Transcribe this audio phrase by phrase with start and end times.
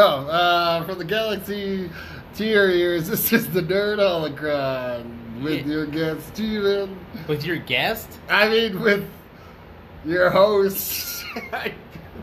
[0.00, 1.90] No, uh, from the Galaxy
[2.36, 5.72] to your ears, this is the Nerd Holocron with Yeah.
[5.74, 6.98] your guest, Steven.
[7.28, 8.08] With your guest?
[8.30, 9.06] I mean, with
[10.06, 11.22] your host,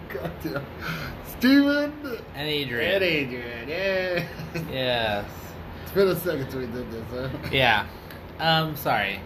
[0.09, 0.65] Goddamn.
[1.37, 1.93] Steven
[2.33, 2.95] And Adrian.
[2.95, 3.69] and Adrian.
[3.69, 4.27] Yeah.
[4.71, 5.25] Yes.
[5.83, 7.29] It's been a second since we did this, huh?
[7.51, 7.85] Yeah.
[8.39, 9.19] Um, sorry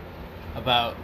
[0.56, 0.98] about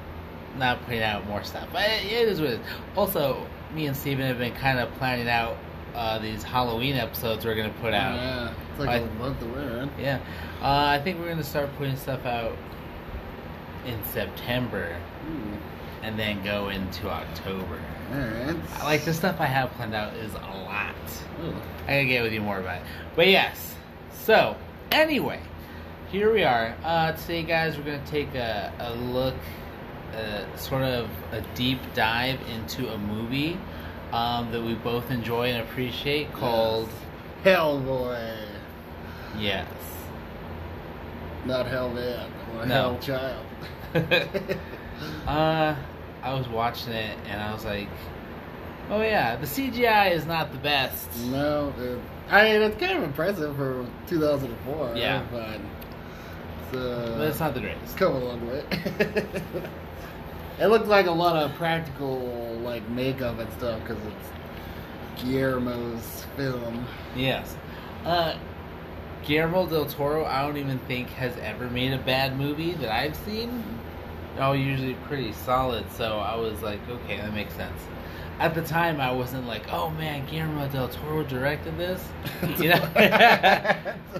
[0.57, 1.69] not putting out more stuff.
[1.71, 2.67] But it it is what it is.
[2.97, 5.55] Also, me and Steven have been kind of planning out
[5.97, 8.15] uh, these Halloween episodes we're to put out.
[8.15, 9.89] Yeah, it's like I- a month away, man.
[9.99, 10.19] Yeah.
[10.61, 12.55] Uh, I think we're to start putting stuff out
[13.85, 14.95] in September
[15.29, 15.57] Ooh.
[16.03, 17.79] and then go into October.
[18.11, 18.55] Alright.
[18.79, 20.95] I Like, the stuff I have planned out is a lot.
[21.43, 21.53] Ooh.
[21.87, 22.87] I gotta get with you more about it.
[23.15, 23.75] But yes.
[24.11, 24.55] So,
[24.91, 25.39] anyway,
[26.11, 26.75] here we are.
[26.83, 29.35] Uh, today, guys, we're gonna take a, a look,
[30.15, 33.57] uh, sort of a deep dive into a movie
[34.13, 36.89] um, that we both enjoy and appreciate called
[37.43, 38.35] Hellboy.
[39.37, 39.67] Yes.
[41.45, 42.73] Not Hellman or No.
[42.73, 43.45] Hell Child.
[45.27, 45.75] uh,
[46.23, 47.87] I was watching it and I was like,
[48.89, 51.07] oh yeah, the CGI is not the best.
[51.25, 54.93] no, it, I mean, it's kind of impressive for 2004.
[54.95, 55.23] Yeah.
[55.31, 55.59] But
[56.71, 57.97] it's, uh, But it's not the it's greatest.
[57.97, 58.63] come a long way.
[60.59, 62.19] it looked like a lot of practical,
[62.63, 66.85] like, makeup and stuff because it's Guillermo's film.
[67.15, 67.55] Yes.
[68.05, 68.37] Uh,
[69.23, 73.15] Guillermo del Toro, I don't even think has ever made a bad movie that I've
[73.15, 73.63] seen.
[74.35, 77.79] They're all usually pretty solid, so I was like, okay, that makes sense.
[78.39, 82.07] At the time, I wasn't like, oh man, Guillermo del Toro directed this.
[82.57, 82.75] You know,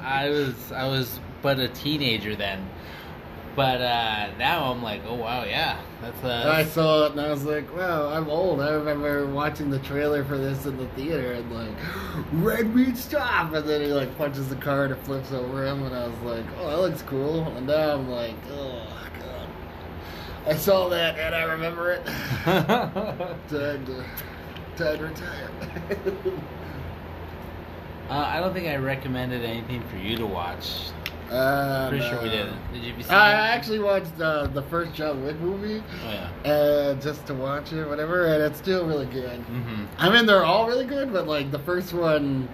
[0.01, 2.67] I was I was but a teenager then.
[3.57, 7.21] But uh, now I'm like, oh wow, yeah, that's And I uh, saw it and
[7.21, 8.61] I was like, wow, I'm old.
[8.61, 11.75] I remember watching the trailer for this in the theater and like,
[12.33, 13.53] red meat stop!
[13.53, 16.19] And then he like punches the car and it flips over him and I was
[16.19, 17.47] like, oh, that looks cool.
[17.57, 18.87] And now I'm like, oh,
[19.19, 19.49] God.
[20.45, 22.05] I saw that and I remember it.
[22.45, 22.93] time
[23.49, 24.05] to,
[24.77, 25.49] time to retire.
[28.11, 30.91] uh, I don't think I recommended anything for you to watch.
[31.31, 32.55] Uh, Pretty sure we didn't.
[32.73, 32.93] Did you?
[33.03, 33.55] See I that?
[33.57, 36.11] actually watched uh, the first John Wick movie Oh
[36.43, 36.51] yeah.
[36.51, 39.39] uh, just to watch it, whatever, and it's still really good.
[39.41, 39.85] Mm-hmm.
[39.97, 42.47] I mean, they're all really good, but like the first one,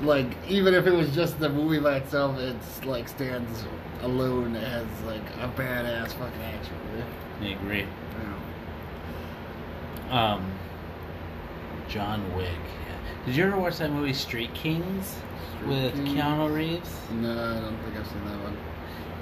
[0.00, 3.64] like even if it was just the movie by itself, it's like stands
[4.02, 7.04] alone as like a badass fucking action movie.
[7.40, 7.86] I agree.
[10.08, 10.34] Yeah.
[10.34, 10.52] Um,
[11.88, 12.50] John Wick.
[13.26, 15.16] Did you ever watch that movie Street Kings
[15.66, 16.20] with Street Kings?
[16.20, 16.90] Keanu Reeves?
[17.12, 18.56] No, I don't think I've seen that one.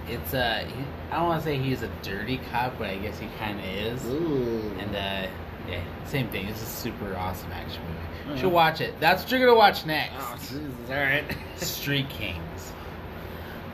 [0.08, 3.18] It's uh, he, I don't want to say he's a dirty cop, but I guess
[3.18, 4.04] he kind of is.
[4.06, 4.72] Ooh.
[4.78, 5.28] And uh,
[5.68, 6.46] yeah, same thing.
[6.46, 8.34] It's a super awesome action movie.
[8.34, 8.98] You should watch it.
[9.00, 10.14] That's what you're gonna watch next.
[10.18, 10.62] oh Jesus!
[10.88, 11.24] All right.
[11.56, 12.72] Street Kings.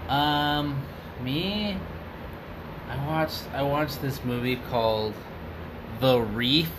[0.08, 0.82] Um,
[1.22, 1.76] me,
[2.88, 5.14] I watched I watched this movie called
[6.00, 6.70] The Reef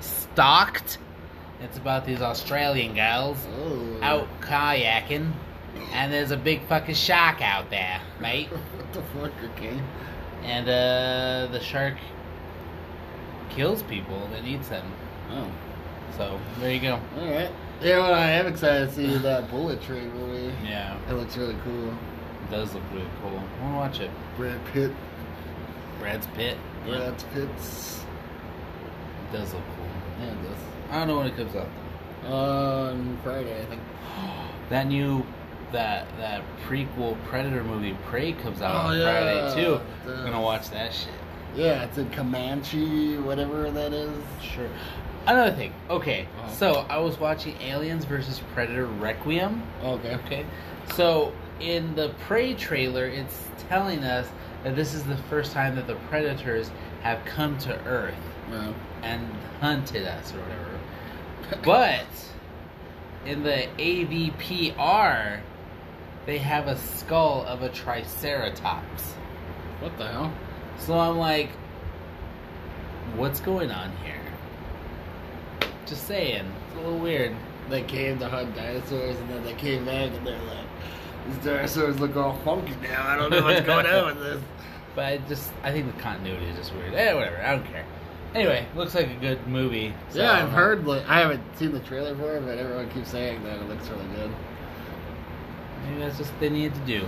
[0.00, 0.98] Stalked.
[1.62, 3.98] It's about these Australian girls oh.
[4.02, 5.32] out kayaking,
[5.92, 8.48] and there's a big fucking shark out there, mate.
[8.50, 9.80] what the fuck, okay?
[10.42, 11.94] And uh, the shark
[13.50, 14.84] kills people and eats them.
[15.30, 15.48] Oh.
[16.16, 17.00] So there you go.
[17.18, 17.50] All right.
[17.80, 20.54] Yeah, well, I am excited to see that Bullet Train movie.
[20.64, 21.90] Yeah, It looks really cool.
[21.90, 23.30] it does look really cool.
[23.30, 24.10] I want to watch it.
[24.36, 24.92] Brad Pitt.
[26.00, 26.58] Brad's Pitt.
[26.86, 28.02] Yeah, Brad Pitt's.
[29.28, 29.86] it does look cool.
[30.20, 30.71] Yeah, it does.
[30.92, 31.68] I don't know when it comes out.
[32.30, 33.80] On Friday, I think.
[34.70, 35.26] That new
[35.72, 39.04] that that prequel Predator movie Prey comes out Oh, on yeah,
[39.52, 39.74] Friday too.
[39.74, 41.12] it I'm gonna watch that shit.
[41.54, 44.10] Yeah, it's a Comanche, whatever that is.
[44.40, 44.68] Sure.
[45.26, 45.74] Another thing.
[45.90, 46.50] Okay, Oh.
[46.52, 49.62] so I was watching Aliens versus Predator Requiem.
[49.84, 50.14] Okay.
[50.24, 50.46] Okay,
[50.94, 54.26] so in the Prey trailer, it's telling us
[54.64, 56.70] that this is the first time that the predators
[57.02, 58.14] have come to Earth
[59.02, 59.26] and
[59.60, 60.71] hunted us or whatever.
[61.64, 62.06] But
[63.24, 65.40] in the AVPR,
[66.26, 69.14] they have a skull of a Triceratops.
[69.80, 70.32] what the hell?
[70.78, 71.50] So I'm like,
[73.16, 74.20] what's going on here?
[75.86, 76.44] Just saying.
[76.68, 77.34] It's a little weird.
[77.68, 80.66] They came to hunt dinosaurs and then they came back and they're like,
[81.26, 83.06] these dinosaurs look all funky now.
[83.06, 84.42] I don't know what's going on with this.
[84.94, 86.92] But I just, I think the continuity is just weird.
[86.92, 87.38] Eh, whatever.
[87.38, 87.86] I don't care.
[88.34, 89.92] Anyway, looks like a good movie.
[90.08, 93.10] so yeah, I've heard, like, I haven't seen the trailer for it, but everyone keeps
[93.10, 94.30] saying that it looks really good.
[95.84, 97.06] Maybe that's just what they need to do.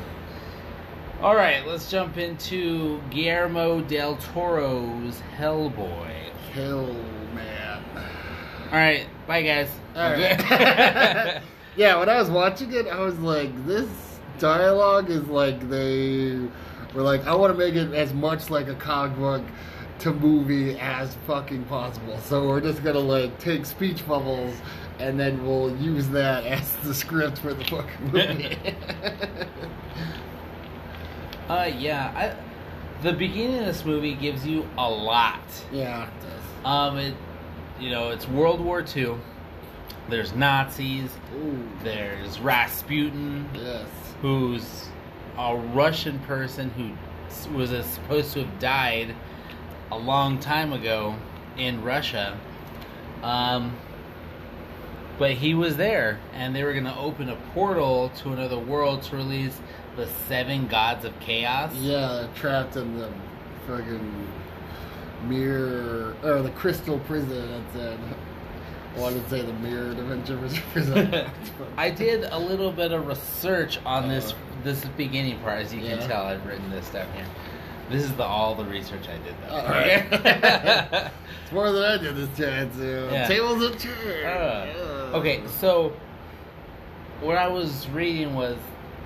[1.22, 6.30] All right, let's jump into Guillermo del Toro's Hellboy.
[6.52, 6.92] Kill
[7.34, 7.82] man.
[8.66, 9.70] All right, bye guys.
[9.96, 11.40] All right.
[11.76, 13.88] Yeah, when I was watching it, I was like, this
[14.38, 16.38] dialogue is like they
[16.94, 19.42] were like, I want to make it as much like a comic book
[20.00, 22.18] to movie as fucking possible.
[22.18, 24.54] So we're just gonna like take speech bubbles
[24.98, 28.56] and then we'll use that as the script for the fucking movie.
[31.48, 32.10] Uh, yeah.
[32.16, 35.42] I, the beginning of this movie gives you a lot.
[35.70, 36.64] yeah, it does.
[36.64, 37.14] Um, it,
[37.78, 39.16] you know, it's World War II.
[40.08, 41.10] There's Nazis.
[41.36, 43.86] Ooh, There's Rasputin, yes.
[44.22, 44.88] who's
[45.36, 46.92] a Russian person who
[47.54, 49.14] was supposed to have died
[49.94, 51.14] a long time ago
[51.56, 52.38] in Russia.
[53.22, 53.76] Um,
[55.18, 59.02] but he was there, and they were going to open a portal to another world
[59.04, 59.56] to release
[59.96, 61.72] the seven gods of chaos.
[61.76, 63.08] Yeah, trapped in the
[63.66, 64.28] fucking
[65.28, 67.64] mirror or the crystal prison.
[67.72, 67.98] That's it.
[68.96, 70.38] I wanted to say the mirror dimension
[70.72, 71.30] prison.
[71.76, 75.80] I did a little bit of research on this Uh, this beginning part, as you
[75.82, 76.24] can tell.
[76.24, 77.26] I've written this down here.
[77.90, 79.54] This is the all the research I did, though.
[79.54, 80.06] All right.
[81.42, 83.08] it's more than I did this time, too.
[83.12, 83.28] Yeah.
[83.28, 84.26] tables have turned.
[84.26, 85.92] Uh, okay, so
[87.20, 88.56] what I was reading was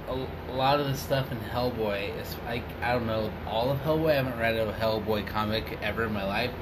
[0.09, 2.21] a, a lot of the stuff in Hellboy.
[2.21, 4.11] Is I I don't know all of Hellboy.
[4.11, 6.53] I haven't read a Hellboy comic ever in my life,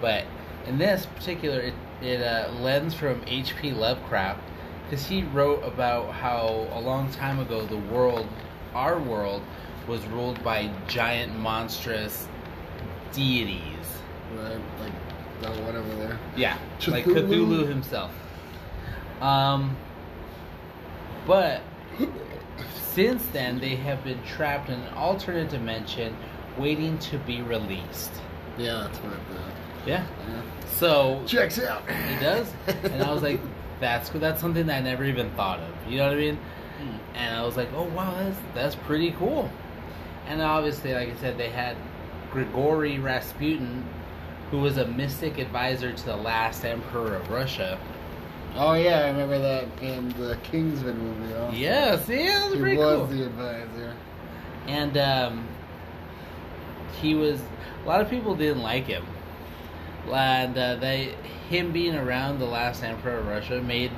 [0.00, 0.24] but
[0.66, 3.72] in this particular, it it uh, lends from H.P.
[3.72, 4.40] Lovecraft
[4.84, 8.26] because he wrote about how a long time ago the world,
[8.74, 9.42] our world,
[9.90, 12.28] was ruled by giant monstrous
[13.12, 13.60] deities.
[14.36, 14.92] Right, like
[15.42, 16.18] that one over there.
[16.36, 16.56] Yeah,
[16.86, 17.28] like Cthulhu?
[17.28, 18.12] Cthulhu himself.
[19.20, 19.76] Um,
[21.26, 21.62] but
[22.92, 26.16] since then, they have been trapped in an alternate dimension,
[26.56, 28.12] waiting to be released.
[28.56, 29.12] Yeah, that's what.
[29.86, 30.06] Yeah.
[30.28, 30.42] yeah.
[30.68, 31.82] So Checks out.
[31.88, 32.52] it does,
[32.84, 33.40] and I was like,
[33.80, 36.38] "That's that's something that I never even thought of." You know what I mean?
[37.14, 39.50] And I was like, "Oh wow, that's that's pretty cool."
[40.30, 41.76] And obviously, like I said, they had
[42.30, 43.84] Grigory Rasputin,
[44.52, 47.80] who was a mystic advisor to the last emperor of Russia.
[48.54, 51.34] Oh yeah, I remember that in the Kingsman movie.
[51.34, 51.56] Also.
[51.56, 53.06] Yeah, see, that was he pretty was cool.
[53.06, 53.96] the advisor.
[54.68, 55.48] And um,
[57.00, 57.40] he was.
[57.84, 59.04] A lot of people didn't like him,
[60.12, 61.16] and uh, they
[61.48, 63.90] him being around the last emperor of Russia made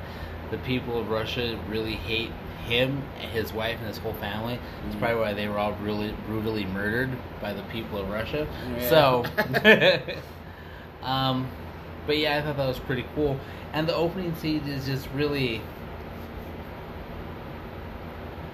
[0.49, 2.31] the people of Russia really hate
[2.63, 3.01] him,
[3.31, 4.59] his wife, and his whole family.
[4.83, 4.99] That's Mm.
[4.99, 7.11] probably why they were all really brutally murdered
[7.41, 8.47] by the people of Russia.
[8.77, 8.89] Yeah.
[8.89, 9.25] So,
[11.05, 11.47] um,
[12.07, 13.39] but yeah, I thought that was pretty cool.
[13.73, 15.61] And the opening scene is just really.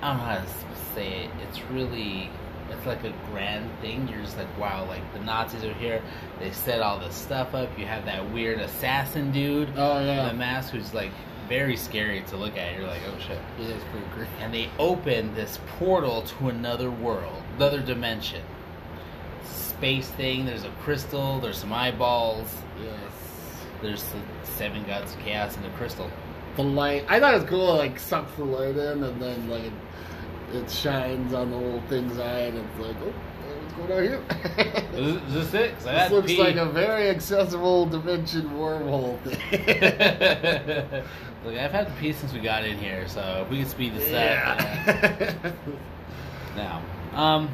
[0.01, 0.47] I don't know how to
[0.95, 1.29] say it.
[1.47, 2.29] It's really,
[2.71, 4.07] it's like a grand thing.
[4.07, 6.01] You're just like, wow, like the Nazis are here.
[6.39, 7.77] They set all this stuff up.
[7.77, 10.29] You have that weird assassin dude Oh in yeah.
[10.29, 11.11] the mask who's like
[11.49, 12.77] very scary to look at.
[12.77, 13.39] You're like, oh shit.
[13.57, 14.31] He is pretty creepy.
[14.39, 18.43] And they open this portal to another world, another dimension.
[19.43, 20.45] Space thing.
[20.45, 21.39] There's a crystal.
[21.39, 22.55] There's some eyeballs.
[22.81, 22.95] Yes.
[23.81, 26.09] There's the seven gods of chaos in the crystal.
[26.55, 27.05] The light.
[27.09, 27.75] I thought it was cool.
[27.75, 29.73] Like sucks the light in, and then like it,
[30.53, 33.13] it shines on the little thing's eye, and it's like, oh,
[33.59, 34.21] what's going on here?
[34.99, 35.79] Is, is this it?
[35.79, 36.43] This looks pee.
[36.43, 41.05] like a very accessible dimension wormhole thing.
[41.43, 43.95] Look, I've had to pee since we got in here, so if we can speed
[43.95, 44.59] this up.
[44.59, 45.51] yeah.
[46.55, 46.81] Now,
[47.13, 47.49] um,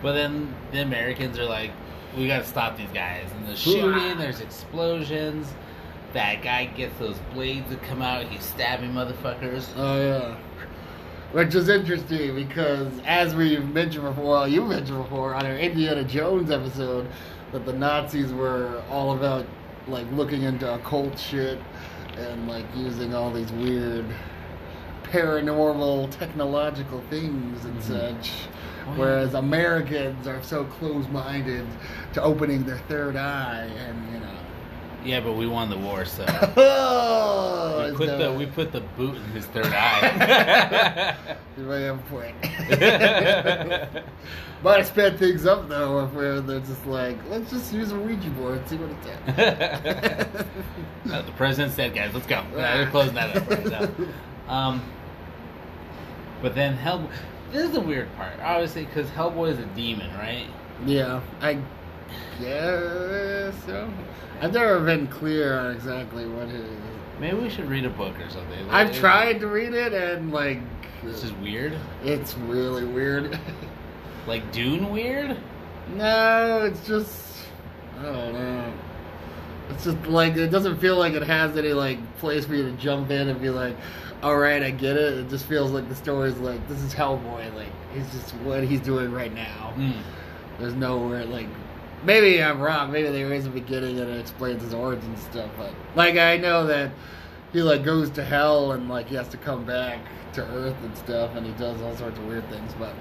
[0.00, 1.72] but then the Americans are like,
[2.16, 5.52] we gotta stop these guys, and the shooting, there's explosions.
[6.14, 9.68] That guy gets those blades that come out, he's stabbing motherfuckers.
[9.76, 10.36] oh yeah.
[11.32, 16.02] Which is interesting because, as we've mentioned before, well, you mentioned before on our Indiana
[16.02, 17.06] Jones episode,
[17.52, 19.44] that the Nazis were all about
[19.86, 21.58] like looking into occult shit
[22.28, 24.04] and like using all these weird
[25.04, 27.82] paranormal technological things and Mhm.
[27.82, 28.30] such.
[28.96, 31.64] Whereas Americans are so close-minded
[32.14, 34.26] to opening their third eye, and you know.
[35.04, 36.24] Yeah, but we won the war, so
[36.56, 41.16] Oh, we put the we put the boot in his third eye.
[41.56, 42.34] You may have a point.
[44.62, 47.98] Might have sped things up though if we're they're just like, let's just use a
[47.98, 50.44] Ouija board and see what it does.
[51.10, 53.88] Uh, the president said, "Guys, let's go." Uh, we're closing that up right now.
[54.46, 54.82] Um,
[56.42, 57.08] but then Hell,
[57.50, 60.46] this is the weird part, obviously, because Hellboy is a demon, right?
[60.86, 61.58] yeah, I
[62.40, 63.90] guess so.
[64.40, 66.80] I've never been clear on exactly what it is.
[67.18, 68.66] Maybe we should read a book or something.
[68.68, 70.60] Like, I've tried to read it and like,
[71.02, 73.38] this is weird, it's really weird.
[74.26, 75.36] like Dune weird.
[75.94, 77.30] no, it's just
[78.00, 78.72] I don't know.
[79.70, 82.72] It's just like it doesn't feel like it has any like place for you to
[82.72, 83.76] jump in and be like,
[84.22, 85.18] all right, I get it.
[85.18, 87.54] It just feels like the story's like this is Hellboy.
[87.54, 89.74] Like it's just what he's doing right now.
[89.76, 90.00] Mm.
[90.58, 91.48] There's nowhere like
[92.04, 92.90] maybe I'm wrong.
[92.92, 95.50] Maybe there is a beginning and it explains his origin stuff.
[95.56, 96.90] But like I know that
[97.52, 99.98] he like goes to hell and like he has to come back
[100.34, 102.72] to Earth and stuff, and he does all sorts of weird things.
[102.78, 102.94] But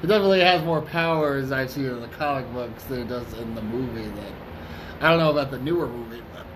[0.00, 3.54] he definitely has more powers I've seen in the comic books than it does in
[3.54, 4.08] the movie.
[4.08, 4.32] That
[5.00, 6.46] I don't know about the newer movie, but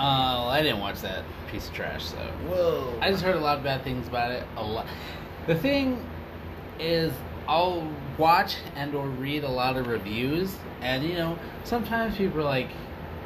[0.00, 2.04] Oh, I didn't watch that piece of trash.
[2.04, 2.16] So
[2.46, 2.96] whoa.
[3.00, 4.44] I just heard a lot of bad things about it.
[4.56, 4.86] A lot.
[5.48, 6.06] The thing
[6.78, 7.12] is,
[7.48, 7.88] I'll
[8.18, 12.68] watch and or read a lot of reviews, and you know, sometimes people are like,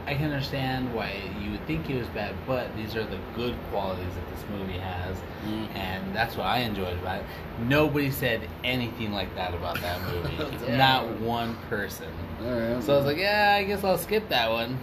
[0.06, 3.54] I can understand why you would think it was bad, but these are the good
[3.70, 5.74] qualities that this movie has, Mm.
[5.74, 7.26] and that's what I enjoyed about it.
[7.66, 10.76] Nobody said anything like that about that movie.
[10.76, 12.06] Not one person.
[12.40, 12.80] Right.
[12.80, 14.78] So I was like, yeah, I guess I'll skip that one.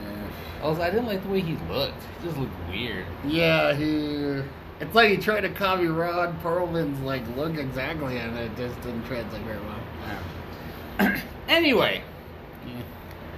[0.00, 0.62] Yeah.
[0.62, 2.00] Also, I didn't like the way he looked.
[2.20, 3.04] He just looked weird.
[3.26, 4.42] Yeah, he.
[4.84, 9.04] It's like he tried to copy Ron Perlman's like look exactly, and it just didn't
[9.06, 11.16] translate very well.
[11.48, 12.02] anyway,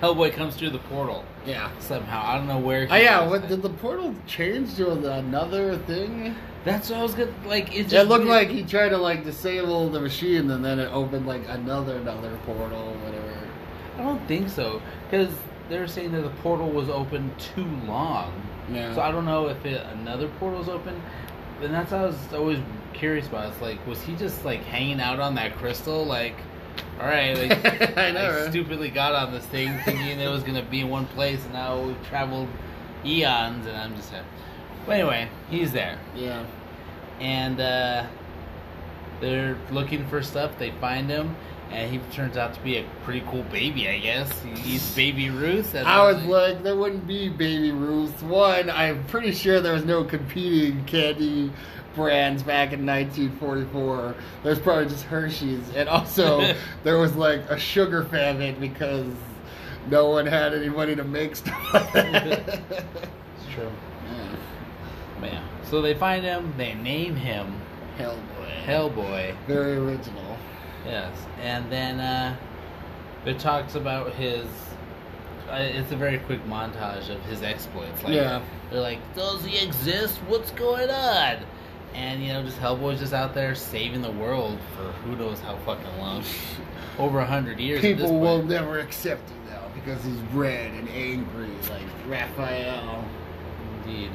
[0.01, 1.71] Hellboy comes through the portal Yeah.
[1.79, 2.23] somehow.
[2.27, 2.87] I don't know where.
[2.87, 6.35] He Oh yeah, what did the portal change to another thing?
[6.65, 7.75] That's what I was gonna like.
[7.75, 8.49] It, just It looked weird.
[8.49, 12.37] like he tried to like disable the machine, and then it opened like another another
[12.45, 13.33] portal, whatever.
[13.97, 15.33] I don't think so because
[15.69, 18.33] they were saying that the portal was open too long.
[18.71, 18.93] Yeah.
[18.95, 21.01] So I don't know if it, another portal was open.
[21.63, 22.59] And that's what I was always
[22.93, 23.53] curious about.
[23.53, 26.05] It's like, was he just like hanging out on that crystal?
[26.05, 26.35] Like,
[27.01, 28.51] all right, like, I know, I right?
[28.51, 31.81] stupidly got on this thing thinking it was gonna be in one place, and now
[31.81, 32.49] we've traveled
[33.05, 34.13] eons, and I'm just.
[34.85, 36.45] But anyway, he's there, Yeah.
[37.21, 38.07] and uh,
[39.21, 40.59] they're looking for stuff.
[40.59, 41.35] They find him,
[41.71, 44.31] and he turns out to be a pretty cool baby, I guess.
[44.43, 45.75] He's baby Ruth.
[45.75, 48.23] I was like, there wouldn't be Baby Ruth.
[48.23, 51.53] One, I'm pretty sure there was no competing candy
[51.95, 54.15] brands back in 1944.
[54.43, 56.55] There's probably just Hershey's, and also
[56.85, 59.13] there was like a sugar famine because
[59.91, 61.95] no one had any money to make stuff.
[61.95, 63.71] It's true.
[65.23, 65.43] Yeah.
[65.71, 67.61] So they find him, they name him
[67.99, 68.65] Hellboy.
[68.65, 69.35] Hellboy.
[69.47, 70.26] Very original.
[70.87, 71.15] Yes.
[71.41, 72.37] And then uh
[73.25, 74.47] it talks about his
[75.51, 78.03] uh, it's a very quick montage of his exploits.
[78.03, 78.41] Like Yeah.
[78.71, 80.17] they're like, Does he exist?
[80.29, 81.39] What's going on?
[81.95, 85.57] And you know, just Hellboy's just out there saving the world for who knows how
[85.59, 86.23] fucking long.
[86.99, 87.79] Over a hundred years.
[87.79, 93.05] at this People will never accept him though because he's red and angry like Raphael.
[93.85, 94.11] Indeed.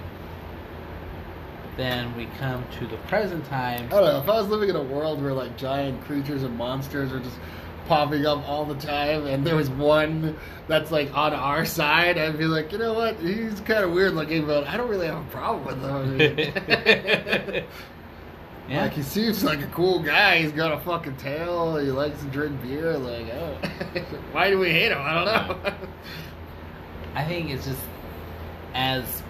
[1.78, 3.86] Then we come to the present time.
[3.86, 4.20] I don't know.
[4.20, 7.38] If I was living in a world where like giant creatures and monsters are just
[7.88, 10.38] popping up all the time, and there was one
[10.68, 13.18] that's like on our side, I'd be like, you know what?
[13.18, 16.40] He's kind of weird looking, but I don't really have a problem with him.
[16.40, 17.64] Yeah.
[18.70, 20.42] Like he seems like a cool guy.
[20.42, 21.78] He's got a fucking tail.
[21.78, 22.98] He likes to drink beer.
[22.98, 23.58] Like, oh,
[24.32, 25.00] why do we hate him?
[25.02, 25.74] I don't know.
[27.16, 27.82] I think it's just
[28.74, 29.24] as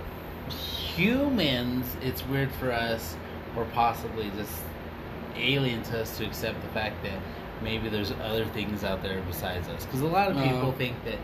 [0.95, 3.15] humans, it's weird for us,
[3.55, 4.53] or possibly just
[5.35, 7.19] alien to us to accept the fact that
[7.63, 9.85] maybe there's other things out there besides us.
[9.85, 10.71] Because a lot of people uh-huh.
[10.73, 11.17] think that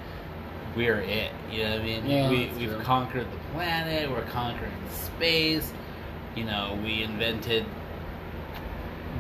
[0.75, 1.31] we're it.
[1.51, 2.05] You know what I mean?
[2.05, 2.81] Yeah, we, we've true.
[2.81, 4.09] conquered the planet.
[4.09, 5.71] We're conquering space.
[6.36, 7.65] You know, we invented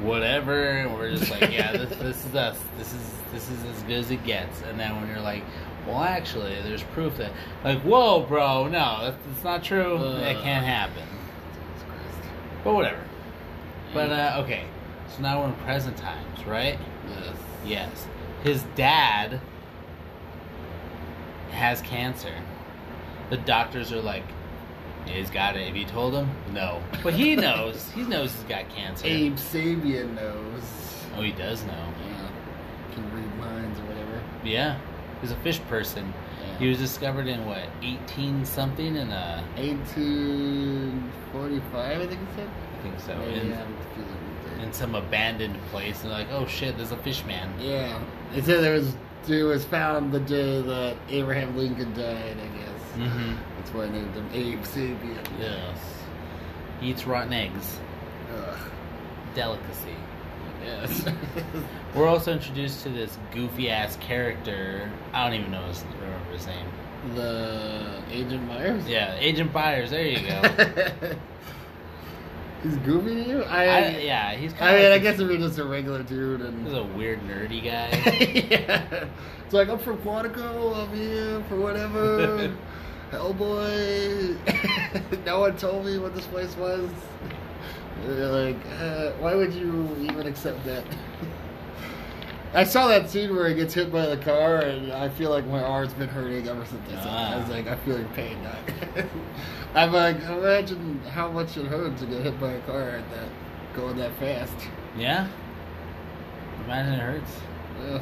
[0.01, 2.59] whatever, and we're just like, yeah, this, this is us.
[2.77, 4.61] This is this is as good as it gets.
[4.61, 5.43] And then when you're like,
[5.87, 7.31] well, actually, there's proof that,
[7.63, 9.97] like, whoa, bro, no, that's, that's not true.
[9.99, 10.41] that Uh.
[10.41, 11.03] can't happen.
[12.63, 12.99] But whatever.
[13.93, 14.65] But uh, okay,
[15.15, 16.77] so now we're in present times, right?
[17.09, 17.35] yes.
[17.65, 18.07] Yes.
[18.43, 19.39] His dad
[21.51, 22.33] has cancer.
[23.29, 24.23] The doctors are like,
[25.05, 25.65] he's got it.
[25.67, 26.29] Have you told him?
[26.53, 26.81] No.
[27.03, 27.89] But he knows.
[27.95, 29.05] he knows he's got cancer.
[29.07, 30.63] Abe Sapien knows.
[31.17, 31.73] Oh, he does know.
[32.05, 32.29] Yeah.
[32.93, 34.21] Can read minds or whatever.
[34.43, 34.77] Yeah.
[35.21, 36.13] He's a fish person.
[36.41, 36.57] Yeah.
[36.59, 39.43] He was discovered in what, 18 something in a.
[39.55, 42.47] 1845, I think it said.
[42.47, 43.17] I think so.
[43.17, 46.01] Maybe in, with in some abandoned place.
[46.01, 47.53] And they're like, oh shit, there's a fish man.
[47.59, 47.99] Yeah.
[48.35, 48.95] It said there was,
[49.27, 52.81] it was found the day that Abraham Lincoln died, I guess.
[52.95, 53.35] Mm-hmm.
[53.57, 55.25] That's why I named him Abe Sapien.
[55.39, 55.77] Yes.
[56.79, 57.79] He eats rotten eggs.
[58.35, 58.57] Ugh.
[59.35, 59.95] Delicacy.
[60.67, 61.05] Yes.
[61.95, 64.91] We're also introduced to this goofy ass character.
[65.13, 66.67] I don't even know his, remember his name.
[67.15, 68.87] the Agent Myers?
[68.87, 69.91] Yeah, Agent Byers.
[69.91, 71.15] There you go.
[72.63, 73.43] He's goofy to you?
[73.43, 74.51] I, I, yeah, he's.
[74.59, 77.63] I mean, I guess if you're just a regular dude and He's a weird nerdy
[77.63, 77.89] guy.
[78.49, 79.05] yeah.
[79.45, 82.51] It's like I'm from Quantico, I'm here for whatever.
[83.11, 84.35] Hellboy.
[85.25, 86.89] no one told me what this place was.
[88.05, 90.83] They're like, uh, why would you even accept that?
[92.53, 95.45] I saw that scene where he gets hit by the car, and I feel like
[95.47, 97.35] my arm's been hurting ever since I saw it.
[97.35, 97.53] I was Ah.
[97.53, 98.37] like, I feel your pain.
[99.75, 103.27] I'm like, imagine how much it hurts to get hit by a car at that,
[103.75, 104.53] going that fast.
[104.97, 105.27] yeah.
[106.65, 108.01] Imagine it hurts.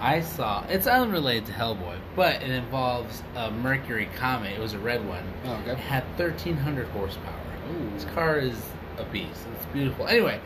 [0.00, 0.64] I saw.
[0.68, 4.52] It's unrelated to Hellboy, but it involves a Mercury Comet.
[4.52, 5.24] It was a red one.
[5.46, 7.32] Oh, It had 1,300 horsepower.
[7.70, 7.90] Ooh.
[7.94, 8.56] This car is
[8.98, 9.42] a beast.
[9.56, 10.06] It's beautiful.
[10.06, 10.40] Anyway,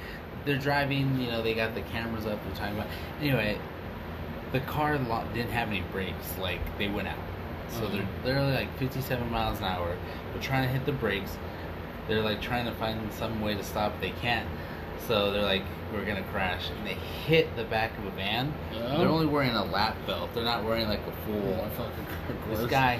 [0.44, 1.20] they're driving.
[1.20, 2.38] You know, they got the cameras up.
[2.44, 2.88] They're talking about.
[3.20, 3.58] Anyway,
[4.52, 6.34] the car lo- didn't have any brakes.
[6.40, 7.18] Like they went out.
[7.70, 7.92] So Mhm.
[7.92, 9.94] they're literally like 57 miles an hour.
[10.32, 11.37] They're trying to hit the brakes.
[12.06, 14.00] They're like trying to find some way to stop.
[14.00, 14.48] They can't.
[15.06, 18.52] So they're like, we're gonna crash, and they hit the back of a van.
[18.72, 18.96] Yeah.
[18.98, 20.30] They're only wearing a lap belt.
[20.34, 21.54] They're not wearing like a Oh, full.
[21.64, 22.06] I fucking
[22.50, 22.70] This gross.
[22.70, 22.98] guy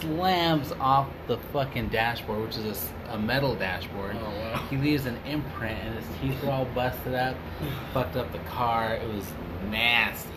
[0.00, 4.16] slams off the fucking dashboard, which is a metal dashboard.
[4.20, 4.66] Oh, wow.
[4.70, 7.36] He leaves an imprint, and his teeth were all busted up.
[7.92, 8.94] fucked up the car.
[8.94, 9.24] It was
[9.70, 10.30] nasty.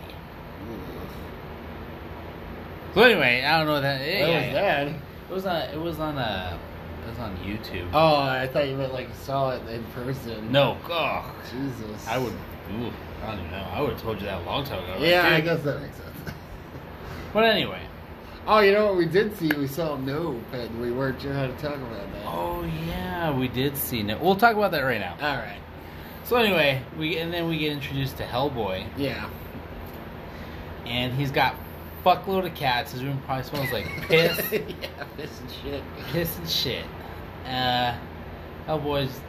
[2.93, 3.99] So anyway, I don't know what that.
[3.99, 4.87] That yeah, was bad.
[5.29, 5.61] It was on.
[5.69, 6.59] It was on a.
[7.05, 7.89] It was on YouTube.
[7.93, 10.51] Oh, I thought you meant like saw it in person.
[10.51, 12.07] No, oh, Jesus.
[12.07, 12.33] I would.
[12.33, 12.91] Ooh,
[13.23, 13.67] I don't even know.
[13.71, 14.93] I would have told you that a long time ago.
[14.93, 16.05] right Yeah, I guess that makes sense.
[17.31, 17.81] But anyway.
[18.47, 19.49] Oh, you know what we did see?
[19.55, 22.25] We saw Nope, and we weren't sure how to talk about that.
[22.25, 24.01] Oh yeah, we did see.
[24.01, 24.21] Nope.
[24.21, 25.13] we'll talk about that right now.
[25.21, 25.59] All right.
[26.23, 29.29] So anyway, we and then we get introduced to Hellboy, Yeah.
[30.85, 31.55] and he's got
[32.03, 32.91] fuckload of cats.
[32.93, 34.59] His room probably smells like piss, yeah,
[35.17, 35.83] piss and shit.
[36.11, 36.85] piss and shit.
[37.45, 37.95] Uh,
[38.67, 39.19] Hellboy's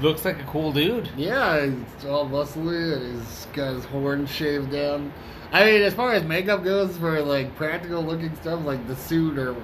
[0.00, 1.08] looks like a cool dude.
[1.16, 5.12] Yeah, he's all muscly and he's got his horn shaved down.
[5.52, 9.38] I mean, as far as makeup goes, for like practical looking stuff, like the suit
[9.38, 9.54] or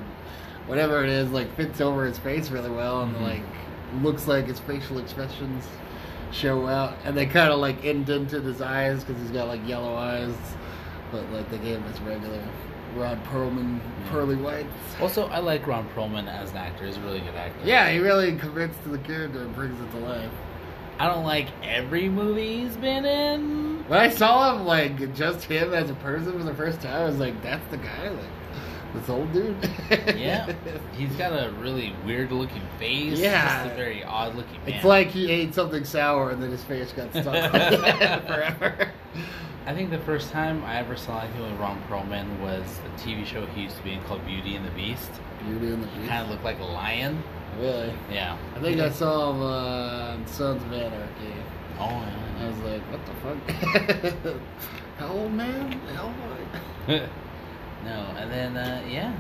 [0.67, 3.23] whatever it is, like fits over his face really well, and Mhm.
[3.23, 3.43] like
[4.03, 5.67] looks like his facial expressions
[6.31, 9.95] show out, and they kind of like indented his eyes because he's got like yellow
[9.97, 10.35] eyes,
[11.11, 12.41] but like they gave him his regular
[12.97, 14.69] Ron Perlman pearly whites.
[15.01, 16.85] Also, I like Ron Perlman as an actor.
[16.87, 17.61] He's a really good actor.
[17.65, 20.31] Yeah, he really commits to the character and brings it to life.
[20.99, 23.68] I don't like every movie he's been in.
[23.89, 27.05] When I saw him, like just him as a person for the first time, I
[27.05, 28.25] was like, "That's the guy." Like
[28.95, 29.57] this old dude.
[30.17, 30.53] Yeah,
[30.97, 33.19] he's got a really weird looking face.
[33.19, 33.65] Yeah.
[33.65, 34.75] just a very odd looking man.
[34.75, 37.51] It's like he ate something sour and then his face got stuck
[38.27, 38.91] forever.
[39.67, 43.27] I think the first time I ever saw anything with Ron Perlman was a TV
[43.27, 45.11] show he used to be in called Beauty and the Beast.
[45.45, 46.09] Beauty and the He Beast.
[46.11, 47.23] kind of looked like a lion.
[47.61, 47.93] Really?
[48.11, 48.37] Yeah.
[48.57, 51.35] I think I saw him uh, on Sons of Anarchy.
[51.79, 52.07] Oh,
[52.41, 53.15] I was like, "What the
[54.25, 54.37] fuck?
[54.99, 55.81] How old man?
[55.95, 56.47] Hellboy?"
[57.85, 59.15] no, and then, uh, yeah.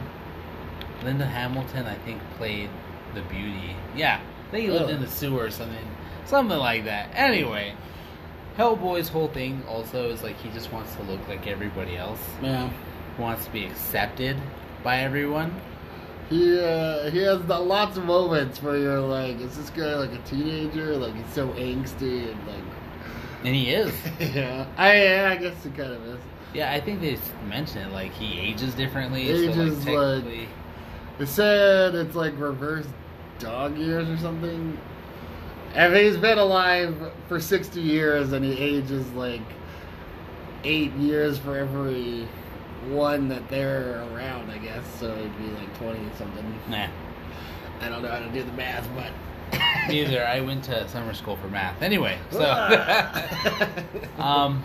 [1.05, 2.71] Linda Hamilton, I think, played
[3.15, 3.77] the beauty.
[3.97, 4.21] Yeah.
[4.49, 4.95] I think he lived Oh.
[4.95, 5.87] in the sewer or something.
[6.25, 7.11] Something like that.
[7.15, 7.75] Anyway,
[8.57, 12.21] Hellboy's whole thing also is like he just wants to look like everybody else.
[12.43, 12.69] Yeah.
[13.17, 14.37] He wants to be accepted
[14.83, 15.55] by everyone.
[16.29, 20.13] He uh, he has the, lots of moments where you're like, "Is this guy like
[20.13, 20.97] a teenager?
[20.97, 22.65] Like he's so angsty and like."
[23.45, 23.93] And he is.
[24.21, 26.21] yeah, I I guess it kind of is.
[26.55, 27.93] Yeah, I think they mentioned it.
[27.93, 29.29] Like he ages differently.
[29.31, 30.49] Ages, so like- like
[31.19, 32.87] They said it's like reverse
[33.39, 34.77] dog years or something.
[35.75, 36.97] And he's been alive
[37.29, 39.43] for sixty years, and he ages like
[40.65, 42.27] eight years for every
[42.89, 44.51] one that they're around.
[44.51, 45.13] I guess so.
[45.15, 46.55] It'd be like twenty something.
[46.69, 46.89] nah.
[47.81, 49.13] I don't know how to do the math, but
[49.89, 50.25] Neither.
[50.27, 51.81] I went to summer school for math.
[51.83, 52.41] Anyway, so
[54.19, 54.63] um,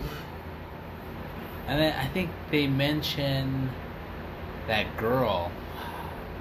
[1.66, 3.70] and then I think they mention
[4.66, 5.50] that girl,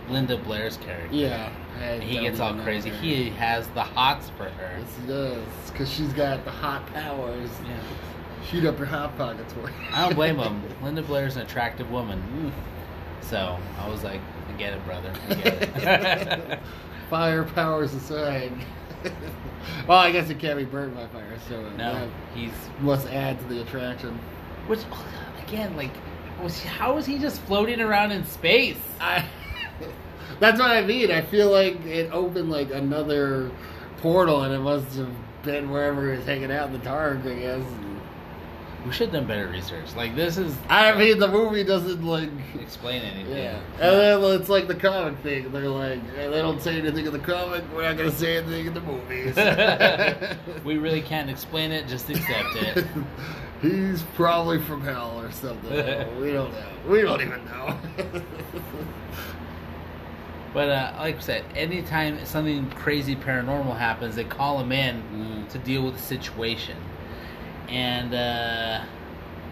[0.09, 1.15] Linda Blair's character.
[1.15, 1.49] yeah,
[1.81, 2.89] And he gets all crazy.
[2.89, 2.95] her.
[2.97, 4.77] He has the hots for her.
[4.79, 7.49] Yes, he does, because she's got the hot powers.
[7.65, 7.79] Yeah.
[8.49, 9.75] Shoot up your hot pockets for you.
[9.93, 10.61] I don't blame him.
[10.83, 12.51] Linda Blair's an attractive woman.
[13.21, 15.13] So I was like, I get it, brother.
[15.29, 16.59] I get it.
[17.09, 18.51] fire powers aside.
[19.87, 23.39] well, I guess it can't be burned by fire, so uh, no, he's must add
[23.39, 24.17] to the attraction.
[24.67, 25.05] which oh,
[25.45, 25.91] again, like,
[26.41, 28.77] was how was he just floating around in space?
[29.01, 29.25] I,
[30.39, 31.11] that's what I mean.
[31.11, 33.51] I feel like it opened like another
[33.97, 35.13] portal, and it must have
[35.43, 37.63] been wherever he was hanging out in the dark, I guess.
[38.85, 39.95] We should have done better research.
[39.95, 42.29] Like this is I mean, the movie doesn't like.
[42.59, 43.35] explain anything.
[43.37, 45.51] Yeah, and then it's like the comic thing.
[45.51, 47.63] They're like, "Eh, they don't say anything in the comic.
[47.73, 49.35] We're not gonna say anything in the movies.
[50.65, 51.87] we really can't explain it.
[51.87, 52.85] Just accept it.
[53.61, 55.71] He's probably from hell or something.
[56.21, 56.65] we don't know.
[56.89, 57.77] We don't even know.
[60.53, 65.49] But uh, like I said, anytime something crazy paranormal happens, they call him in Mm.
[65.49, 66.77] to deal with the situation.
[67.69, 68.83] And uh,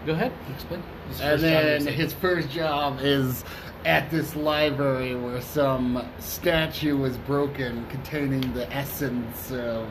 [0.06, 0.82] go ahead, explain.
[1.08, 3.44] His and then his first job is
[3.84, 9.88] at this library where some statue was broken containing the essence of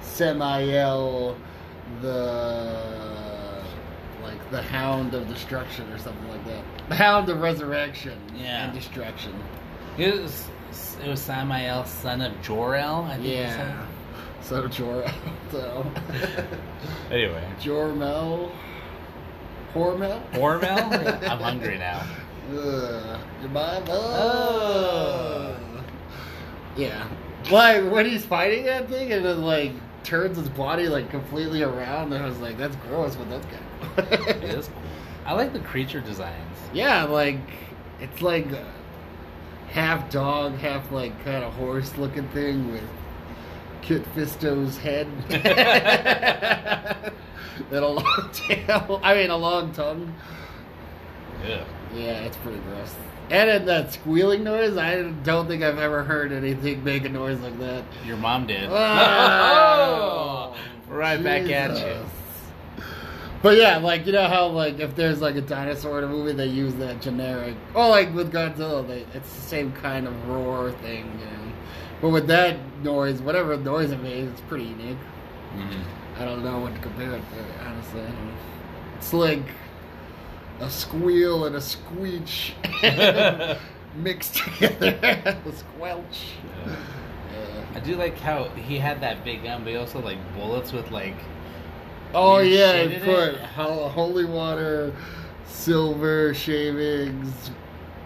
[0.00, 1.36] Samael,
[2.00, 3.62] the
[4.22, 6.62] like the Hound of Destruction or something like that.
[6.88, 8.64] The Hound of Resurrection Yeah.
[8.64, 9.32] and Destruction.
[9.98, 10.46] it was
[11.04, 13.04] it was Samael, son of Jor-El.
[13.04, 13.26] I think.
[13.26, 13.76] it
[14.46, 14.62] said.
[14.62, 14.68] Yeah.
[14.68, 15.04] So Jor
[15.50, 15.92] so
[17.10, 18.50] Anyway, Jormel
[19.76, 20.30] Hormel?
[20.32, 21.28] Hormel.
[21.28, 22.02] I'm hungry now.
[22.50, 23.20] Ugh.
[23.40, 23.84] Your mom?
[23.88, 25.56] Oh.
[26.76, 27.06] Yeah.
[27.50, 32.12] Like when he's fighting that thing and then like turns his body like completely around
[32.12, 34.28] and I was like, that's gross, but that's good.
[34.28, 34.82] It is cool.
[35.26, 36.58] I like the creature designs.
[36.72, 37.38] Yeah, like
[38.00, 38.46] it's like
[39.68, 42.84] half dog, half like kind of horse looking thing with
[43.86, 45.06] Kit Fisto's head.
[47.70, 49.00] and a long tail.
[49.02, 50.12] I mean a long tongue.
[51.46, 51.64] Yeah.
[51.94, 52.94] Yeah, it's pretty gross.
[53.30, 57.38] And in that squealing noise, I don't think I've ever heard anything make a noise
[57.40, 57.84] like that.
[58.04, 58.68] Your mom did.
[58.70, 60.56] Oh,
[60.88, 61.96] right back at you.
[63.42, 66.32] But yeah, like you know how like if there's like a dinosaur in a movie,
[66.32, 67.54] they use that generic.
[67.74, 71.04] Oh, like with Godzilla, they, it's the same kind of roar thing.
[71.18, 71.45] You know?
[72.00, 74.98] But with that noise, whatever noise it made, it's pretty unique.
[75.56, 75.82] Mhm.
[76.20, 78.00] I don't know what to compare it to, honestly.
[78.00, 78.32] I don't know.
[78.96, 79.42] It's like
[80.60, 82.52] a squeal and a squeech
[83.96, 85.38] mixed together.
[85.46, 86.26] a squelch.
[86.66, 86.72] Yeah.
[87.32, 87.64] Yeah.
[87.76, 90.90] I do like how he had that big gun, but he also like bullets with
[90.90, 91.16] like.
[92.14, 94.94] Oh yeah, shit and put holy water,
[95.44, 97.50] silver shavings,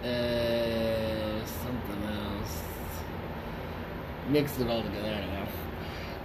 [0.02, 1.89] and something else.
[4.30, 5.08] Mixed it all together.
[5.08, 5.46] I don't know.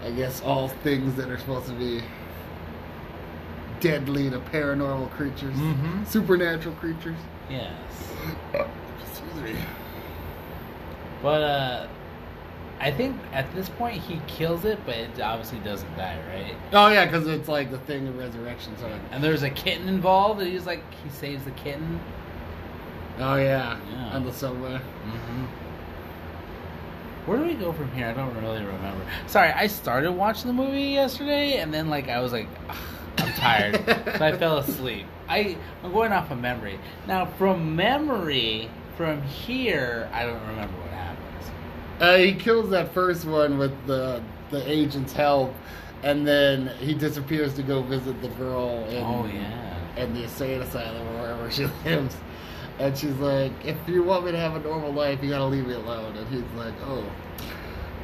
[0.03, 2.01] I guess all things that are supposed to be
[3.79, 6.05] deadly to paranormal creatures, Mhm.
[6.07, 7.17] supernatural creatures.
[7.49, 7.71] Yes.
[9.01, 9.55] Excuse me.
[11.21, 11.87] But uh,
[12.79, 16.55] I think at this point he kills it, but it obviously doesn't die, right?
[16.73, 18.75] Oh yeah, because it's like the thing of resurrection.
[18.77, 18.87] So.
[19.11, 21.99] And there's a kitten involved, and he's like he saves the kitten.
[23.19, 24.15] Oh yeah, Yeah.
[24.15, 24.75] on the subway.
[24.75, 25.45] Mm-hmm.
[27.25, 28.07] Where do we go from here?
[28.07, 29.03] I don't really remember.
[29.25, 32.47] Sorry, I started watching the movie yesterday, and then like I was like,
[33.17, 35.05] I'm tired, so I fell asleep.
[35.27, 37.25] I I'm going off of memory now.
[37.25, 41.51] From memory, from here, I don't remember what happens.
[41.99, 45.53] Uh, he kills that first one with the the agent's help,
[46.03, 49.97] and then he disappears to go visit the girl in, oh yeah.
[49.97, 52.15] in the insane asylum or wherever she lives.
[52.79, 55.65] And she's like, "If you want me to have a normal life, you gotta leave
[55.67, 57.03] me alone." And he's like, "Oh,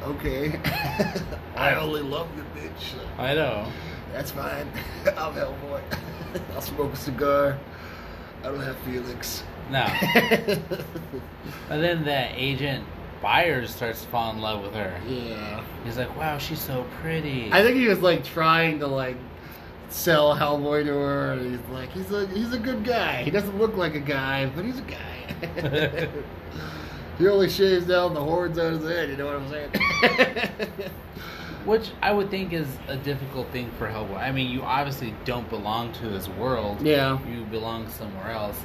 [0.04, 0.60] okay.
[1.56, 2.94] I only love you, bitch.
[3.18, 3.68] I know.
[4.14, 4.68] That's fine.
[5.18, 5.82] I'm Hellboy.
[6.54, 7.60] I'll smoke a cigar.
[8.44, 9.86] I don't have feelings." No.
[11.70, 12.86] And then the agent
[13.22, 15.00] Byers starts to fall in love with her.
[15.08, 15.64] yeah.
[15.86, 19.18] He's like, "Wow, she's so pretty." I think he was like trying to like
[19.92, 21.34] sell Hellboy to her.
[21.34, 23.24] And he's like, he's a he's a good guy.
[23.24, 26.10] He doesn't look like a guy, but he's a guy.
[27.18, 29.10] he only shaves down the horns on his head.
[29.10, 30.72] You know what I'm saying?
[31.66, 34.18] Which I would think is a difficult thing for Hellboy.
[34.18, 36.82] I mean, you obviously don't belong to his world.
[36.82, 37.20] yeah.
[37.28, 38.58] You belong somewhere else,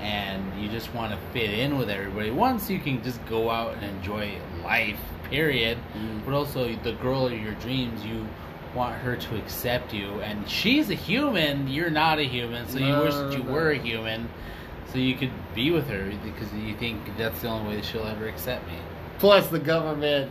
[0.00, 2.32] and you just want to fit in with everybody.
[2.32, 4.98] Once you can just go out and enjoy life,
[5.30, 5.78] period.
[5.96, 6.24] Mm.
[6.24, 8.26] But also, the girl of your dreams, you
[8.74, 11.68] want her to accept you, and she's a human.
[11.68, 13.52] You're not a human, so you wish that you no.
[13.52, 14.28] were a human,
[14.92, 18.06] so you could be with her because you think that's the only way that she'll
[18.06, 18.74] ever accept me.
[19.18, 20.30] Plus, the government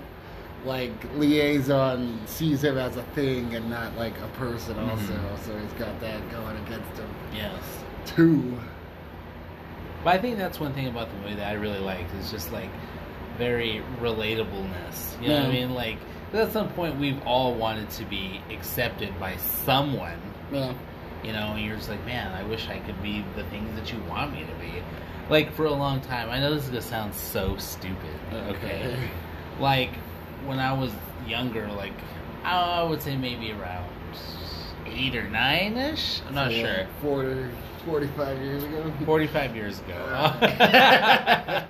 [0.65, 4.77] like liaison sees him as a thing and not like a person.
[4.77, 5.39] Also, Mhm.
[5.45, 7.53] so he's got that going against him Yes.
[8.05, 8.57] too.
[10.03, 12.51] But I think that's one thing about the movie that I really liked is just
[12.51, 12.69] like
[13.37, 15.21] very relatableness.
[15.21, 15.73] You know what I mean?
[15.73, 15.97] Like
[16.33, 20.19] at some point we've all wanted to be accepted by someone.
[20.51, 20.73] Yeah.
[21.23, 23.91] You know, and you're just like, man, I wish I could be the things that
[23.91, 24.81] you want me to be.
[25.29, 28.15] Like for a long time, I know this is gonna sound so stupid.
[28.33, 29.09] Okay.
[29.59, 29.91] Like
[30.45, 30.89] when I was
[31.27, 31.91] younger, like
[32.45, 33.89] I would say maybe around
[34.85, 36.21] eight or nine ish.
[36.27, 36.87] I'm not Yeah, sure.
[37.01, 37.45] 40,
[37.85, 38.93] 45 years ago.
[39.05, 40.33] 45 years ago.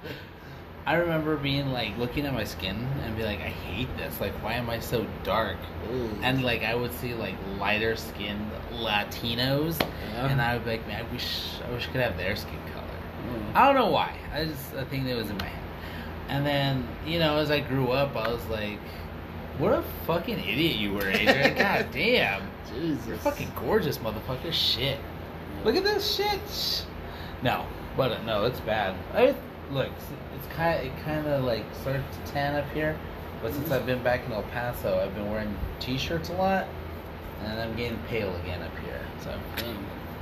[0.89, 4.19] I remember being like looking at my skin and be like, I hate this.
[4.19, 5.58] Like, why am I so dark?
[5.93, 6.10] Ooh.
[6.23, 10.30] And like, I would see like lighter skinned Latinos, Yeah.
[10.30, 12.58] and I would be like, man, I wish I wish I could have their skin
[12.73, 12.86] color.
[13.28, 13.56] Mm.
[13.56, 14.15] I don't know why.
[14.34, 15.63] I just a thing that was in my head.
[16.28, 18.80] And then you know, as I grew up, I was like,
[19.60, 21.56] what a fucking idiot you were, Adrian.
[21.56, 22.49] God damn.
[22.67, 23.06] Jesus.
[23.06, 24.52] You're fucking gorgeous, motherfucker.
[24.52, 24.97] Shit.
[25.63, 26.86] Look at this shit.
[27.43, 28.95] No, but uh, no, it's bad.
[29.13, 29.36] I
[29.72, 29.90] look.
[30.36, 30.86] It's, kind.
[30.88, 32.98] It kind of like started to tan up here,
[33.42, 36.68] but since I've been back in El Paso, I've been wearing t-shirts a lot,
[37.44, 39.02] and I'm getting pale again up here.
[39.24, 39.34] So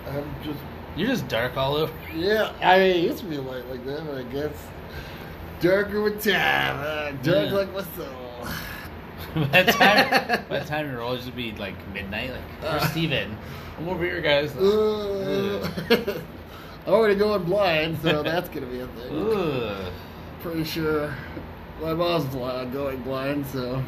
[0.09, 0.59] I'm just.
[0.95, 1.93] you're just dark all over.
[2.15, 4.51] Yeah, I mean, it used to be light like that, but I guess
[5.61, 6.77] darker with time.
[6.79, 7.53] Uh, dark Yeah.
[7.53, 8.47] like my soul.
[9.51, 12.31] by the time, by the time you're old, it'll be like midnight.
[12.31, 12.79] Like, Uh.
[12.89, 13.37] Steven?
[13.77, 14.51] I'm over here, guys.
[14.57, 16.21] Uh,
[16.87, 19.27] I'm already going blind, so that's gonna be a thing.
[19.31, 19.93] Ugh.
[20.41, 21.13] Pretty sure
[21.81, 23.83] my mom's blind, going blind, so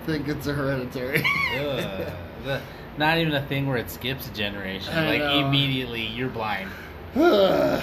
[0.00, 1.22] I think it's a hereditary.
[2.98, 4.92] Not even a thing where it skips a generation.
[4.94, 5.46] I like know.
[5.46, 6.70] immediately you're blind.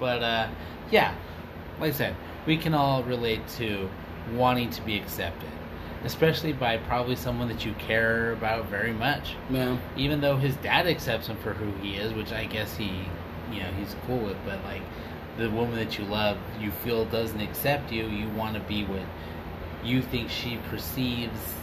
[0.00, 0.48] But uh,
[0.90, 1.14] yeah,
[1.78, 3.88] like I said, we can all relate to
[4.34, 5.48] wanting to be accepted,
[6.04, 9.36] especially by probably someone that you care about very much.
[9.48, 9.78] no.
[9.96, 13.02] Even though his dad accepts him for who he is, which I guess he,
[13.52, 14.36] you know, he's cool with.
[14.44, 14.82] But like
[15.36, 18.06] the woman that you love, you feel doesn't accept you.
[18.06, 19.02] You want to be what
[19.84, 21.54] you think she perceives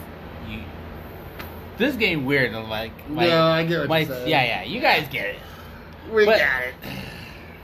[0.48, 0.60] you.
[1.78, 2.52] This game weird.
[2.54, 4.28] And like, no, I get what my, you're saying.
[4.28, 5.38] yeah, yeah, you guys get it.
[6.12, 6.74] We But- got it.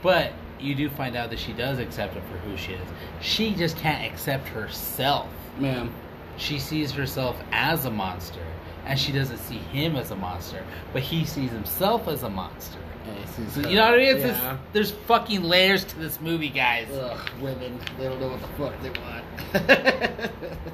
[0.03, 2.87] But you do find out that she does accept him for who she is.
[3.19, 5.27] She just can't accept herself.
[5.57, 5.91] Man.
[6.37, 8.45] She sees herself as a monster,
[8.85, 10.63] and she doesn't see him as a monster,
[10.93, 12.77] but he sees himself as a monster.
[13.51, 14.17] So, you know what I mean?
[14.17, 14.57] Yeah.
[14.73, 16.87] there's fucking layers to this movie, guys.
[16.91, 17.79] Ugh, women.
[17.97, 20.31] They don't know what the fuck they want.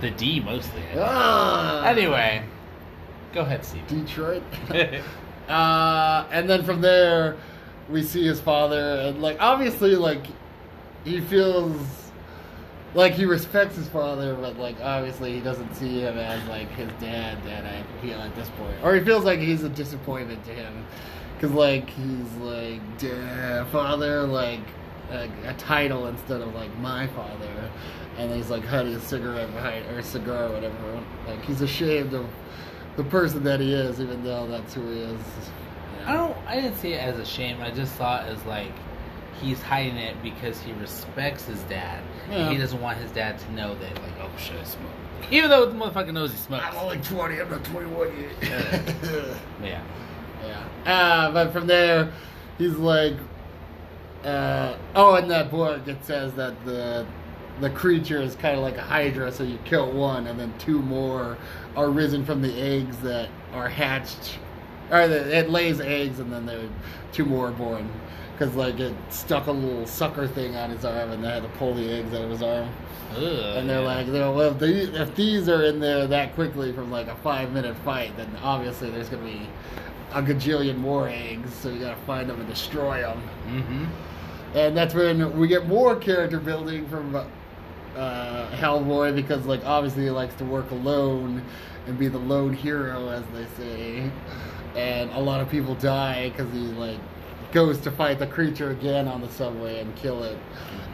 [0.00, 0.82] The D mostly.
[0.96, 1.84] Ah.
[1.84, 2.42] Anyway,
[3.32, 3.86] go ahead, Steve.
[3.88, 4.42] Detroit.
[5.48, 7.36] uh, and then from there,
[7.88, 10.24] we see his father, and like obviously, like
[11.04, 12.07] he feels
[12.94, 16.90] like he respects his father, but like obviously he doesn't see him as like his
[17.00, 17.42] dad.
[17.44, 20.84] That I feel at this point, or he feels like he's a disappointment to him,
[21.34, 24.60] because like he's like dad, father, like.
[25.10, 27.70] Like a title instead of like my father,
[28.18, 31.02] and he's like hiding a cigarette behind or a cigar or whatever.
[31.26, 32.26] Like he's ashamed of
[32.96, 35.20] the person that he is, even though that's who he is.
[36.04, 36.36] I don't.
[36.46, 37.62] I didn't see it as a shame.
[37.62, 38.72] I just saw it as like
[39.40, 42.02] he's hiding it because he respects his dad.
[42.30, 42.50] Yeah.
[42.50, 44.90] He doesn't want his dad to know that, like, oh shit, I smoke.
[45.30, 46.64] Even though the motherfucker knows he smokes.
[46.64, 48.82] I'm only 20, I'm not 21 yet.
[49.62, 49.84] Yeah.
[50.44, 50.64] yeah.
[50.86, 52.12] Uh, but from there,
[52.56, 53.14] he's like,
[54.24, 57.06] uh, oh, in that book it says that the
[57.60, 60.80] the creature is kind of like a hydra, so you kill one, and then two
[60.80, 61.36] more
[61.76, 64.38] are risen from the eggs that are hatched,
[64.90, 66.68] or that it lays eggs, and then there
[67.12, 67.90] two more are born.
[68.38, 71.48] Because like it stuck a little sucker thing on his arm, and they had to
[71.58, 72.68] pull the eggs out of his arm.
[73.16, 73.86] Ugh, And they're yeah.
[73.86, 77.16] like, they're, well, if these, if these are in there that quickly from like a
[77.16, 79.48] five minute fight, then obviously there's gonna be
[80.12, 83.22] a gajillion more eggs, so you gotta find them and destroy them.
[83.48, 83.84] Mm-hmm.
[84.56, 87.16] And that's when we get more character building from
[87.96, 91.42] uh, Hellboy because, like, obviously he likes to work alone
[91.86, 94.10] and be the lone hero, as they say.
[94.76, 96.98] And a lot of people die because he like
[97.52, 100.38] goes to fight the creature again on the subway and kill it.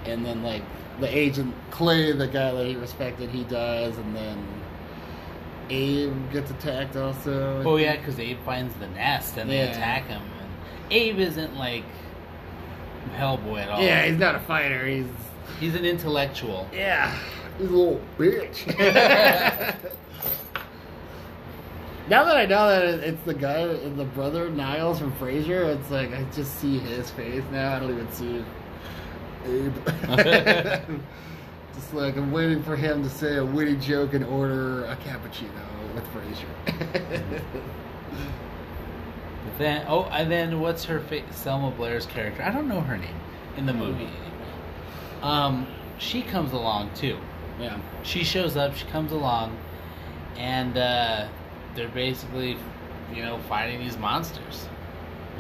[0.05, 0.63] And then like
[1.01, 4.47] the agent Clay, the guy that he respected, he dies, and then
[5.71, 7.63] Abe gets attacked also.
[7.65, 10.23] Oh yeah, because Abe finds the nest and they attack him.
[10.23, 11.85] And Abe isn't like
[13.17, 13.83] Hellboy at all.
[13.83, 14.87] Yeah, he's not a fighter.
[14.87, 15.07] He's
[15.59, 16.69] he's an intellectual.
[16.73, 17.17] Yeah,
[17.59, 19.77] he's a little bitch.
[22.09, 26.13] now that I know that it's the guy, the brother Niles from Frasier, it's like
[26.13, 27.75] I just see his face now.
[27.77, 28.45] I don't even see
[29.47, 29.75] Abe.
[31.75, 35.51] just like I'm waiting for him to say a witty joke and order a cappuccino
[35.95, 37.43] with Frasier.
[39.59, 41.23] Then, oh, and then what's her face?
[41.31, 42.43] Selma Blair's character?
[42.43, 43.15] I don't know her name
[43.57, 44.09] in the movie.
[45.23, 45.67] Um,
[45.99, 47.19] she comes along too.
[47.61, 47.79] yeah.
[48.03, 48.75] She shows up.
[48.75, 49.57] She comes along,
[50.37, 51.29] and uh,
[51.75, 52.57] they're basically,
[53.15, 54.69] you know, fighting these monsters.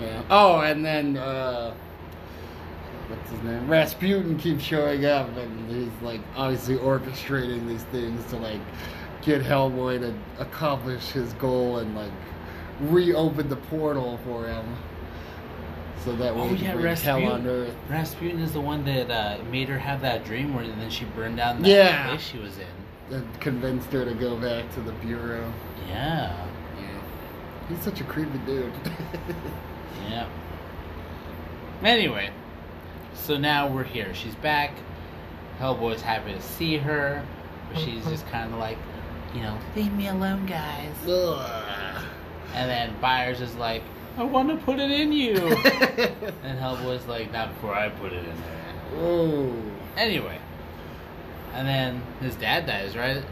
[0.00, 0.22] Yeah.
[0.30, 1.72] Oh, and then uh,
[3.08, 3.68] what's his name?
[3.68, 8.60] Rasputin keeps showing up, and he's like obviously orchestrating these things to like
[9.22, 12.10] get Hellboy to accomplish his goal and like
[12.80, 14.64] reopen the portal for him,
[16.04, 17.28] so that way Oh, can yeah, bring hell Rasputin.
[17.30, 17.74] on Earth.
[17.88, 21.36] Rasputin is the one that uh, made her have that dream where then she burned
[21.36, 22.08] down that Yeah.
[22.08, 22.66] place she was in.
[23.10, 25.52] And convinced her to go back to the bureau.
[25.88, 26.46] Yeah.
[26.78, 27.00] Yeah,
[27.68, 28.72] he's such a creepy dude.
[30.08, 30.28] Yeah.
[31.82, 32.30] Anyway,
[33.14, 34.12] so now we're here.
[34.14, 34.72] She's back.
[35.58, 37.24] Hellboy's happy to see her,
[37.72, 38.10] but she's mm-hmm.
[38.10, 38.78] just kind of like,
[39.34, 40.94] you know, leave me alone, guys.
[41.06, 42.04] Ugh.
[42.54, 43.82] And then Myers is like,
[44.16, 45.36] I want to put it in you.
[45.36, 48.74] and Hellboy's like, not before I put it in there.
[48.96, 49.56] oh.
[49.96, 50.38] Anyway,
[51.54, 53.22] and then his dad dies, right?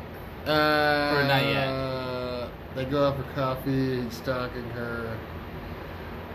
[0.47, 2.49] Uh, Or not yet.
[2.75, 4.03] They go out for coffee.
[4.03, 5.17] He's stalking her.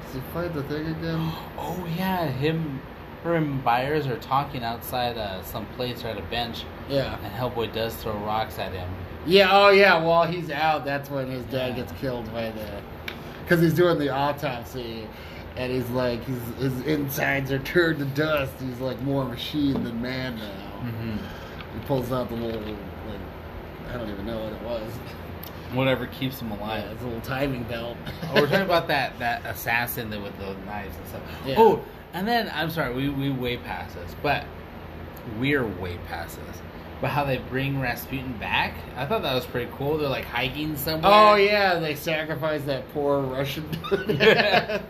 [0.06, 1.32] Does he fight the thing again?
[1.60, 2.82] Oh yeah, him,
[3.24, 7.18] her and Myers are talking outside uh, some place or at a bench, Yeah.
[7.24, 8.88] and Hellboy does throw rocks at him.
[9.26, 9.50] Yeah.
[9.52, 10.02] Oh, yeah.
[10.02, 11.84] While he's out, that's when his dad Yeah.
[11.84, 12.82] gets killed by the.
[13.44, 15.08] Because he's doing the autopsy,
[15.58, 18.54] and he's like, his his insides are turned to dust.
[18.62, 20.88] He's like more machine than man now.
[20.90, 21.18] Mm-hmm.
[21.80, 22.76] He pulls out the little, like,
[23.90, 24.92] I don't even know what it was.
[25.74, 26.92] Whatever keeps him Yeah, alive.
[26.94, 27.98] it's a little timing belt.
[28.24, 31.22] oh, we're talking about that that assassin that with the knives and stuff.
[31.46, 31.56] Yeah.
[31.58, 34.46] Oh, and then I'm sorry, we we way past this, but
[35.40, 36.58] we're way past this.
[37.02, 39.98] But how they bring Rasputin back, I thought that was pretty cool.
[39.98, 41.12] They're like hiking somewhere.
[41.14, 44.10] Oh yeah, they sacrificed that poor Russian dude.
[44.22, 44.82] and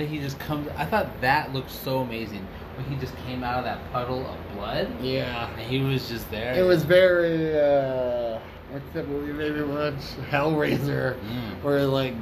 [0.00, 0.68] then he just comes.
[0.76, 4.36] I thought that looked so amazing when he just came out of that puddle of
[4.56, 5.50] blood, yeah.
[5.50, 6.54] and he was just there.
[6.54, 8.38] It was very uh
[8.70, 9.94] what's that movie maybe much?
[10.30, 11.18] Hellraiser.
[11.20, 11.62] Mm.
[11.62, 12.14] Where like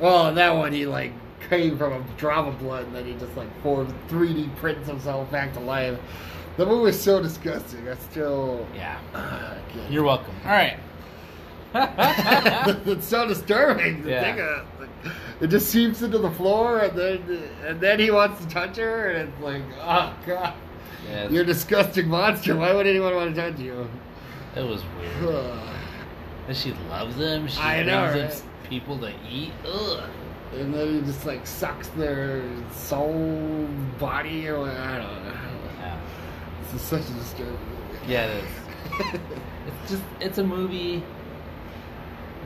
[0.00, 1.12] well in that one he like
[1.48, 4.88] came from a drop of blood and then he just like formed three D prints
[4.88, 5.98] himself back to life.
[6.56, 7.88] The movie was so disgusting.
[7.88, 8.98] I still Yeah.
[9.14, 9.54] uh,
[9.90, 10.34] You're welcome.
[10.44, 10.78] All right.
[12.86, 14.22] it's so disturbing to Yeah.
[14.22, 14.66] think of.
[15.40, 19.10] It just seeps into the floor, and then and then he wants to touch her,
[19.10, 20.54] and it's like, oh god,
[21.08, 22.56] Yeah, you're a disgusting monster.
[22.56, 23.88] Why would anyone want to touch you?
[24.56, 25.50] it was weird.
[26.46, 27.48] And she loves them.
[27.48, 28.42] She I know, right?
[28.68, 29.52] people to eat.
[29.66, 30.02] Ugh.
[30.54, 33.66] and then he just like sucks their soul,
[33.98, 35.38] body, or I don't know.
[35.80, 35.98] Yeah.
[36.70, 38.12] This is such a disturbing movie.
[38.12, 39.20] Yeah, it is.
[39.66, 41.02] It's just it's a movie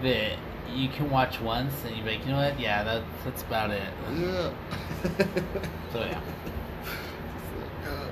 [0.03, 0.39] that
[0.75, 2.59] you can watch once and you're like, you know what?
[2.61, 3.83] Yeah, that, that's about it.
[4.17, 4.51] yeah.
[5.93, 6.21] So yeah,
[7.87, 8.07] uh,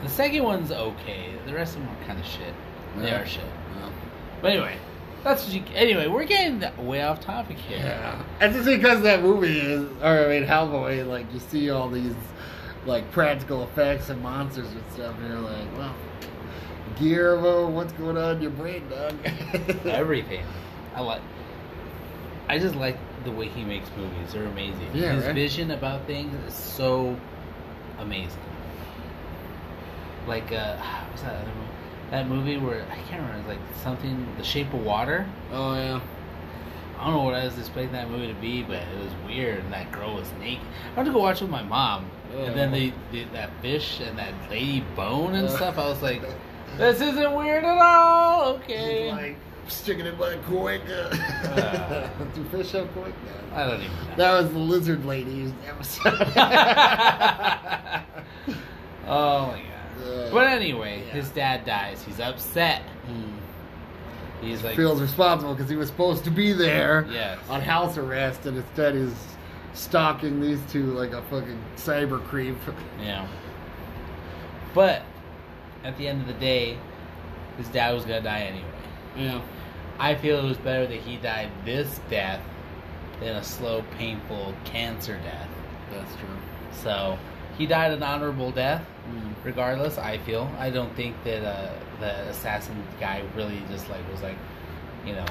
[0.02, 1.32] the second one's okay.
[1.46, 2.54] The rest of them are kind of shit.
[2.96, 3.44] They are shit.
[3.78, 3.90] yeah.
[4.40, 4.76] But anyway,
[5.22, 5.62] that's what you.
[5.74, 7.78] Anyway, we're getting way off topic here.
[7.78, 11.88] Yeah, and just because that movie is, or I mean, Hellboy, like you see all
[11.90, 12.14] these
[12.86, 15.94] like practical effects and monsters and stuff, and you're like, well,
[16.98, 19.14] Guillermo, what's going on in your brain, dog?
[19.86, 20.44] Everything.
[20.98, 21.22] I like.
[22.48, 24.32] I just like the way he makes movies.
[24.32, 24.88] They're amazing.
[24.94, 25.34] Yeah, His right?
[25.34, 27.16] vision about things is so
[27.98, 28.40] amazing.
[30.26, 30.76] Like, uh,
[31.10, 31.68] what's that other movie?
[32.10, 33.38] That movie where I can't remember.
[33.38, 35.26] It's like something, The Shape of Water.
[35.52, 36.00] oh yeah,
[36.98, 39.58] I don't know what I was expecting that movie to be, but it was weird.
[39.60, 40.66] And that girl was naked.
[40.94, 42.72] I went to go watch it with my mom, and then Oh.
[42.72, 45.56] they did that fish and that lady bone and Uh.
[45.56, 45.78] stuff.
[45.78, 46.22] I was like,
[46.78, 48.54] this isn't weird at all.
[48.54, 49.12] Okay.
[49.12, 49.36] Like
[49.68, 51.12] sticking it by cueca.
[51.12, 52.08] Uh.
[52.34, 53.12] Do fish have cueca?
[53.54, 54.16] I don't even know.
[54.16, 56.14] That was the lizard lady's episode.
[59.06, 59.62] oh my god.
[60.06, 61.12] Uh, But anyway, yeah.
[61.12, 62.02] his dad dies.
[62.04, 62.82] He's upset.
[63.06, 63.32] Hmm.
[64.40, 67.38] He's like, feels responsible because he was supposed to be there Yes.
[67.48, 69.12] on house arrest, and instead he's
[69.74, 72.56] stalking these two like a fucking cyber creep.
[73.00, 73.26] yeah.
[74.74, 75.02] But
[75.82, 76.78] at the end of the day,
[77.56, 78.64] his dad was gonna die anyway.
[79.16, 79.40] Yeah.
[79.98, 82.40] I feel it was better that he died this death
[83.20, 85.48] than a slow, painful cancer death.
[85.90, 86.28] That's true.
[86.82, 87.18] So
[87.56, 88.84] he died an honorable death.
[89.08, 89.32] Mm.
[89.42, 94.20] regardless i feel i don't think that uh, the assassin guy really just like was
[94.20, 94.36] like
[95.06, 95.24] you know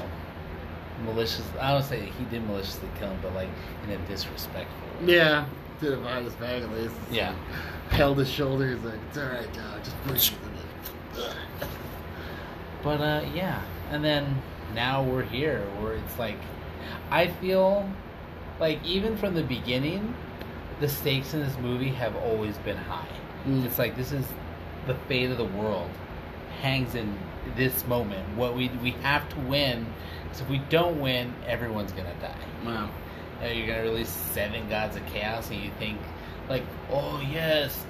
[1.04, 3.48] malicious i don't say he did maliciously kill him but like
[3.84, 5.14] in a disrespectful way.
[5.14, 5.46] Yeah.
[5.80, 6.94] Did it behind his back at least.
[7.08, 7.36] yeah
[7.90, 8.74] Held his shoulder.
[8.74, 9.84] He's like, it's alright, dog.
[9.84, 10.32] Just push
[12.82, 14.42] but uh yeah and then
[14.74, 16.38] now we're here where it's like
[17.10, 17.88] i feel
[18.60, 20.14] like even from the beginning
[20.80, 23.08] the stakes in this movie have always been high.
[23.46, 23.64] Mm.
[23.64, 24.26] it's like this is
[24.86, 25.90] the fate of the world
[26.60, 27.16] hangs in
[27.56, 28.36] this moment.
[28.36, 29.86] What we we have to win
[30.24, 32.34] because if we don't win everyone's gonna die.
[32.64, 32.90] Wow.
[33.42, 35.98] You're gonna release seven gods of chaos and you think
[36.48, 37.84] like oh yes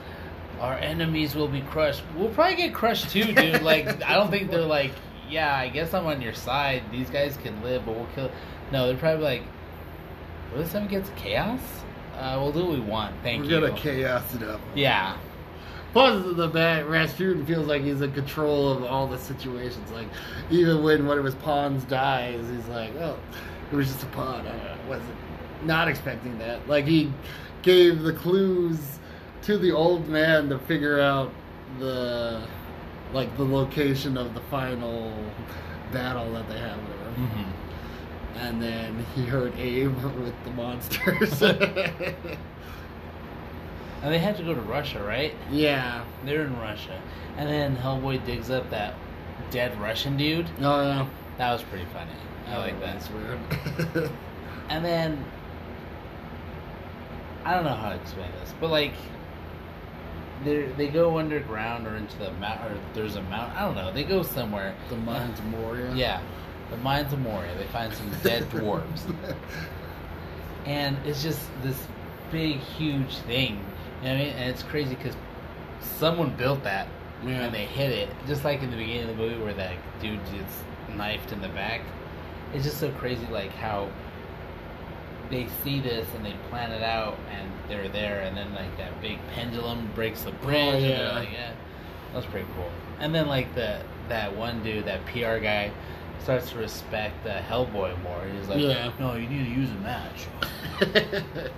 [0.61, 2.03] our enemies will be crushed.
[2.17, 3.63] We'll probably get crushed too dude.
[3.63, 4.93] Like i don't think they're like
[5.29, 6.83] yeah, I guess I'm on your side.
[6.91, 8.31] These guys can live, but we'll kill.
[8.73, 9.43] No, they're probably like,
[10.53, 11.61] what if someone gets chaos?
[12.17, 13.15] Uh, we'll do what we want.
[13.23, 13.61] Thank you.
[13.61, 14.61] We're gonna chaos it up.
[14.75, 15.17] yeah.
[15.93, 19.91] Plus, the bad Rasputin feels like he's in control of all the situations.
[19.91, 20.07] Like,
[20.51, 23.17] even when one of his pawns dies, he's like, "Oh,
[23.73, 24.47] it was just a pawn.
[24.47, 25.17] I wasn't
[25.65, 27.11] not expecting that." Like, he
[27.63, 28.99] gave the clues
[29.43, 31.33] to the old man to figure out
[31.79, 32.43] the
[33.13, 35.13] like the location of the final
[35.93, 37.11] battle that they have, whatever.
[37.11, 41.43] hmm And then he heard Abe with the monsters.
[44.01, 45.35] And they had to go to Russia, right?
[45.51, 46.05] yeah.
[46.25, 47.03] They're in Russia,
[47.37, 48.95] and then Hellboy digs up that
[49.51, 50.47] dead Russian dude.
[50.61, 51.07] Oh yeah.
[51.37, 52.13] That was pretty funny.
[52.49, 53.01] I like that.
[53.01, 54.11] That's weird.
[54.69, 55.25] And then
[57.45, 58.93] I don't know how to explain this, but like
[60.45, 63.53] they they go underground or into the mount or there's a mount.
[63.57, 63.93] I don't know.
[63.93, 64.75] They go somewhere.
[64.89, 65.93] the Mines of Moria.
[65.95, 66.21] Yeah,
[66.71, 67.55] the mines of Moria.
[67.57, 69.03] They find some dead dwarves,
[70.67, 71.77] and it's just this
[72.31, 73.59] big, huge thing.
[74.03, 74.33] You know what I mean?
[74.35, 75.17] And it's crazy because
[75.81, 76.87] someone built that
[77.25, 77.45] Yeah.
[77.45, 80.21] and they hit it, just like in the beginning of the movie where that dude
[80.33, 80.63] gets
[80.95, 81.81] knifed in the back.
[82.55, 83.89] It's just so crazy, like how
[85.31, 89.01] they see this and they plan it out and they're there, and then like that
[89.01, 90.83] big pendulum breaks the bridge.
[90.83, 91.13] they're yeah.
[91.13, 91.53] like, yeah,
[92.13, 92.71] that's pretty cool.
[92.99, 95.71] And then like the that one dude, that PR guy,
[96.23, 98.23] starts to respect uh, Hellboy more.
[98.33, 98.93] He's like, Yeah.
[98.99, 100.27] no, you need to use a match.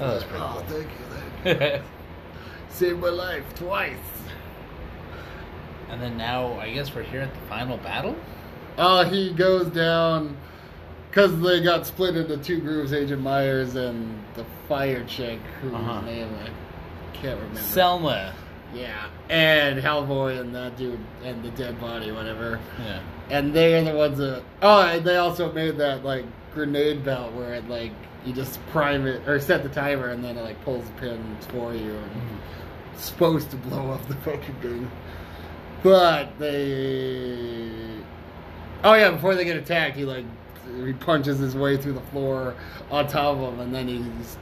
[0.00, 0.76] Oh, that's pretty oh, cool.
[0.76, 1.82] thank you, thank you.
[2.68, 3.96] Saved my life twice.
[5.88, 8.16] And then now, I guess we're here at the final battle.
[8.76, 10.36] Oh, he goes down
[11.14, 16.00] because they got split into two groups: Agent Myers and the fire chick, whose Uh-huh.
[16.00, 17.60] name I can't remember.
[17.60, 18.32] Selma.
[18.74, 22.58] yeah, and Hellboy and that dude and the dead body, whatever.
[22.84, 22.98] Yeah.
[23.30, 24.42] And they are the ones that.
[24.60, 27.92] Oh, and they also made that like grenade belt where it like
[28.26, 31.46] you just prime it or set the timer and then it like pulls the pins
[31.46, 32.10] for you and
[32.94, 34.90] it's supposed to blow up the fucking thing.
[35.84, 37.76] But they.
[38.82, 40.24] Oh yeah, before they get attacked, he like
[40.84, 42.54] he punches his way through the floor
[42.90, 44.36] on top of him, and then he's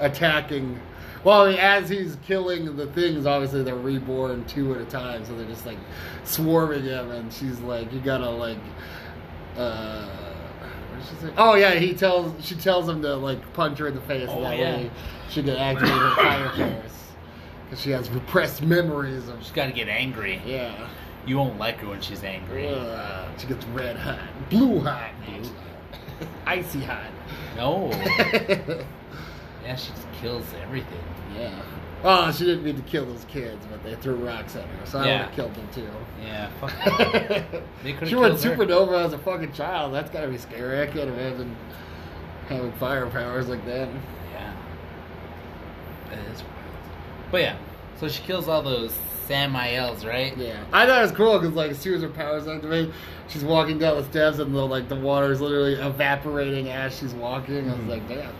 [0.00, 0.80] attacking.
[1.24, 5.46] Well, as he's killing the things, obviously they're reborn two at a time, so they're
[5.46, 5.78] just like
[6.24, 8.58] swarming him, and she's like, "You gotta like."
[9.56, 10.06] Uh,
[11.08, 11.32] she say?
[11.36, 14.36] Oh yeah, he tells she tells him to like punch her in the face, Oh,
[14.36, 14.76] and that yeah.
[14.76, 14.90] way
[15.30, 16.92] she can activate her fire powers
[17.64, 19.42] because she has repressed memories of.
[19.42, 20.40] She's got to get angry.
[20.46, 20.88] Yeah.
[21.26, 22.68] You won't like her when she's angry.
[22.68, 25.10] Ugh, she gets red hot, blue hot,
[26.46, 27.10] icy hot.
[27.56, 27.90] No.
[29.64, 31.02] yeah, she just kills everything.
[31.34, 31.62] yeah.
[32.04, 34.98] Oh, she didn't mean to kill those kids, but they threw rocks at her, so
[35.00, 35.12] I Yeah.
[35.18, 35.88] would have killed them too.
[36.22, 36.72] Yeah, fuck.
[37.82, 38.50] They she went her.
[38.56, 39.92] supernova as a fucking child.
[39.94, 40.82] That's gotta be scary.
[40.82, 41.56] I can't imagine
[42.48, 43.88] having fire powers like that.
[44.32, 44.52] yeah.
[46.10, 46.52] That is wild.
[47.32, 47.56] But yeah,
[47.98, 48.96] so she kills all those
[49.28, 50.36] Samaels, right?
[50.36, 52.90] Yeah, I thought it was cool because like as soon as her powers activate,
[53.28, 57.14] she's walking down the steps and the like the water is literally evaporating as she's
[57.14, 57.68] walking.
[57.70, 57.88] I was Mhm.
[57.88, 58.32] like, damn,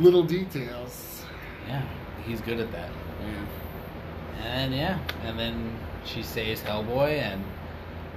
[0.00, 1.22] little details.
[1.68, 1.82] Yeah,
[2.26, 2.90] he's good at that.
[3.22, 4.46] Yeah.
[4.46, 5.72] And yeah, and then
[6.04, 7.42] she saves Hellboy, and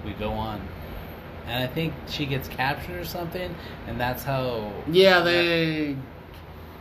[0.05, 0.59] we go on.
[1.47, 3.55] And I think she gets captured or something,
[3.87, 4.71] and that's how.
[4.91, 5.95] Yeah, they.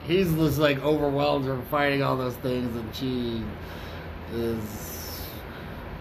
[0.09, 3.43] He's just like overwhelmed from fighting all those things, and she
[4.33, 4.61] is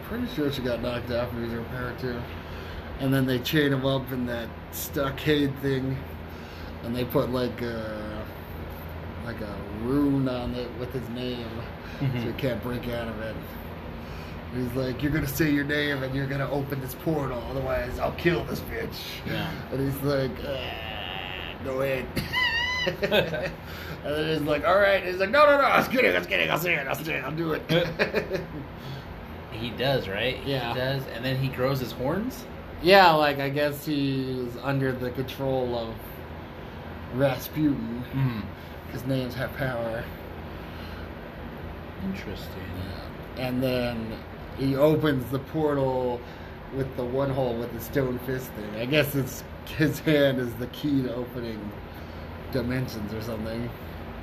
[0.08, 2.22] pretty sure she got knocked off and using her power too.
[3.00, 5.98] And then they chain him up in that stockade thing,
[6.84, 8.26] and they put like a
[9.26, 11.50] like a rune on it with his name,
[12.00, 13.36] so he can't break out of it.
[14.56, 17.44] He's like, "You're gonna say your name, and you're gonna open this portal.
[17.50, 18.96] Otherwise, I'll kill this bitch."
[19.28, 19.52] Yeah.
[19.72, 22.06] And he's like, ah, "Go ahead."
[22.86, 23.52] and
[24.04, 25.64] then he's like, "All right." He's like, "No, no, no.
[25.64, 26.14] I was kidding.
[26.14, 26.50] I was kidding.
[26.52, 26.88] I'll say it.
[26.88, 27.24] I'll say it.
[27.24, 27.62] I'll do it."
[29.56, 30.38] He does, right?
[30.46, 30.74] Yeah.
[30.74, 32.46] He does, and then he grows his horns.
[32.82, 35.96] yeah, like I guess he's under the control of
[37.14, 38.04] Rasputin.
[38.14, 38.44] Mm.
[38.92, 40.04] His names have power.
[42.04, 42.64] Interesting.
[43.38, 44.14] And then
[44.58, 46.22] he opens the portal
[46.76, 48.76] with the one hole with the stone fist thing.
[48.76, 51.60] I guess it's his hand is the key to opening
[52.52, 53.70] dimensions or something.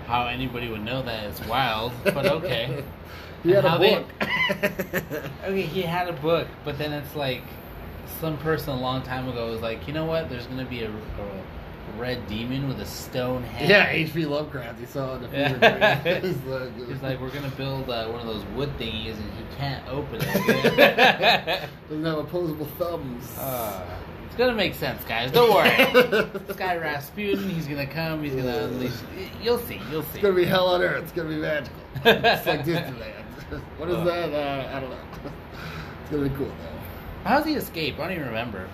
[0.06, 2.84] How anybody would know that is wild, but okay.
[3.42, 4.08] he had a how they- book.
[5.44, 7.42] Okay, he had a book, but then it's like
[8.20, 10.28] some person a long time ago was like, you know what?
[10.28, 10.92] There's gonna be a, a,
[11.98, 13.68] red demon with a stone head.
[13.68, 14.24] Yeah, H.P.
[14.24, 14.78] Lovecraft.
[14.78, 16.20] He saw it in the Yeah.
[16.20, 19.56] He's like, He's like, we're gonna build uh, one of those wood thingies, and he
[19.56, 21.68] can't open it.
[21.88, 23.36] doesn't have opposable thumbs.
[23.38, 23.84] uh,
[24.26, 25.30] it's gonna make sense, guys.
[25.30, 25.68] Don't worry.
[26.46, 28.22] this guy Rasputin, he's gonna come.
[28.22, 28.92] He's gonna unleash.
[29.42, 29.80] You'll see.
[29.90, 30.10] You'll see.
[30.14, 31.02] It's gonna be hell on earth.
[31.02, 31.76] It's gonna be magical.
[32.04, 33.21] it's like Disneyland.
[33.78, 34.32] What is that?
[34.32, 34.98] Uh, I don't know.
[36.02, 37.24] It's gonna be cool though.
[37.24, 37.98] How's he escape?
[37.98, 38.68] I don't even remember.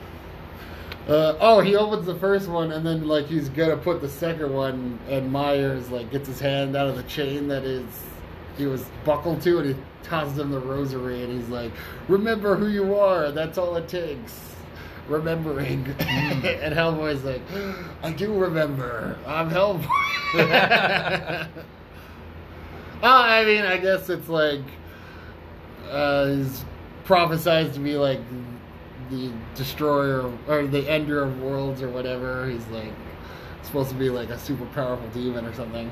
[1.09, 4.53] Uh, oh, he opens the first one, and then like he's gonna put the second
[4.53, 7.87] one, and Myers like gets his hand out of the chain that is
[8.59, 11.73] he was buckled to, and he tosses him the rosary, and he's like,
[12.09, 13.31] "Remember who you are.
[13.31, 14.39] That's all it takes."
[15.09, 17.41] Remembering, and Hellboy's like,
[18.03, 19.17] "I do remember.
[19.27, 21.49] I'm Hellboy."
[23.03, 24.63] Oh, I mean, I guess it's like
[25.91, 26.65] uh, he's
[27.05, 28.21] prophesized to be like
[29.11, 32.49] the destroyer or the ender of worlds or whatever.
[32.49, 32.93] He's like
[33.63, 35.91] supposed to be like a super powerful demon or something.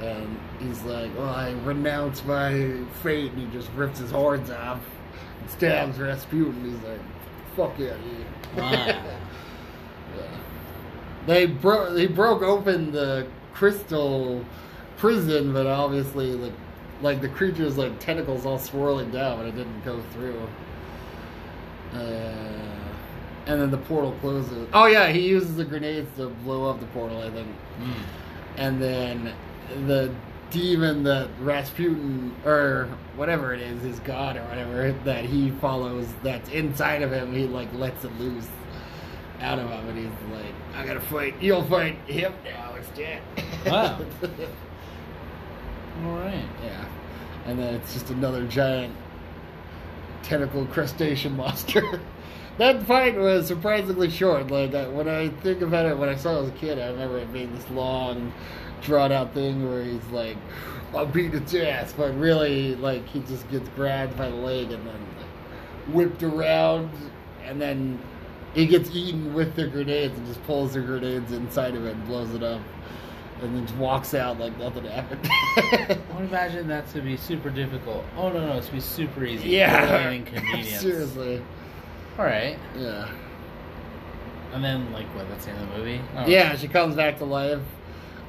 [0.00, 4.80] And he's like, "Oh, I renounce my fate," and he just rips his horns off
[5.40, 6.64] and stabs Rasputin.
[6.64, 7.00] He's like,
[7.56, 8.72] "Fuck yeah, dude." Wow.
[8.86, 9.12] yeah.
[11.26, 11.94] They broke.
[11.94, 14.44] They broke open the crystal
[15.04, 16.52] prison, but obviously, like,
[17.02, 20.48] like the creature's like tentacles all swirling down, but it didn't go through.
[21.92, 21.98] Uh,
[23.46, 24.66] and then the portal closes.
[24.72, 27.48] Oh yeah, he uses the grenades to blow up the portal, I think.
[27.78, 27.94] Mm.
[28.56, 29.34] And then
[29.86, 30.10] the
[30.48, 36.48] demon that Rasputin or whatever it is, his god or whatever that he follows, that's
[36.48, 38.48] inside of him, he like lets it loose
[39.42, 41.34] out of him, and he's like, "I gotta fight.
[41.42, 43.20] You'll fight him now instead."
[43.66, 44.00] Wow.
[46.02, 46.44] All right.
[46.62, 46.84] Yeah.
[47.46, 48.94] And then it's just another giant
[50.22, 52.00] tentacle crustacean monster.
[52.58, 54.50] that fight was surprisingly short.
[54.50, 57.18] Like, when I think about it, when I saw it as a kid, I remember
[57.18, 58.32] it being this long,
[58.82, 60.36] drawn out thing where he's like,
[60.94, 61.92] I'll beat its ass.
[61.96, 66.90] But really, like, he just gets grabbed by the leg and then like, whipped around.
[67.44, 68.00] And then
[68.54, 72.06] he gets eaten with the grenades and just pulls the grenades inside of it and
[72.06, 72.60] blows it up.
[73.44, 75.20] And then just walks out like nothing happened.
[75.30, 78.02] I would imagine that to be super difficult.
[78.16, 79.50] Oh no, no, it's to be super easy.
[79.50, 79.80] Yeah.
[79.80, 80.80] Totally an inconvenience.
[80.80, 81.42] Seriously.
[82.18, 82.58] All right.
[82.74, 83.10] Yeah.
[84.54, 85.28] And then, like, what?
[85.28, 86.00] That's the end of the movie.
[86.16, 86.26] Oh.
[86.26, 87.60] Yeah, she comes back to life.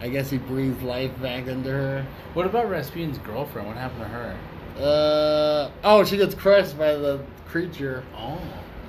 [0.01, 2.05] I guess he breathed life back into her.
[2.33, 3.67] What about Rasputin's girlfriend?
[3.67, 4.37] What happened to her?
[4.77, 8.03] Uh oh, she gets crushed by the creature.
[8.17, 8.41] Oh.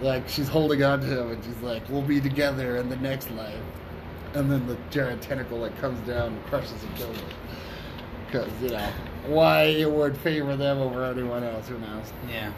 [0.02, 3.30] Like she's holding on to him, and she's like, "We'll be together in the next
[3.30, 3.54] life."
[4.34, 7.26] And then the giant tentacle like comes down and crushes and kills her.
[8.26, 8.88] Because you know
[9.26, 11.68] why it would favor them over anyone else.
[11.68, 12.12] Who knows?
[12.28, 12.52] Yeah.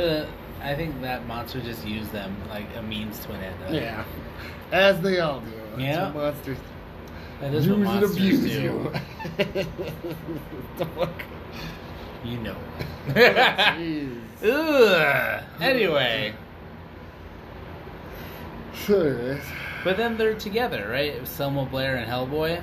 [0.00, 0.26] Uh,
[0.62, 3.60] I think that monster just used them like a means to an end.
[3.62, 3.72] right?
[3.74, 4.04] Yeah,
[4.72, 5.50] as they all do.
[5.76, 6.12] That's Yeah.
[6.12, 6.58] monsters
[7.40, 8.48] That is use and abuse do.
[8.48, 8.92] you.
[10.78, 11.22] the fuck?
[12.24, 12.56] You know.
[13.08, 14.18] Jeez.
[14.42, 15.44] Ugh.
[15.60, 16.34] Anyway,
[18.88, 19.42] anyways,
[19.84, 21.12] but then they're together, right?
[21.12, 22.60] It was Selma Blair and Hellboy.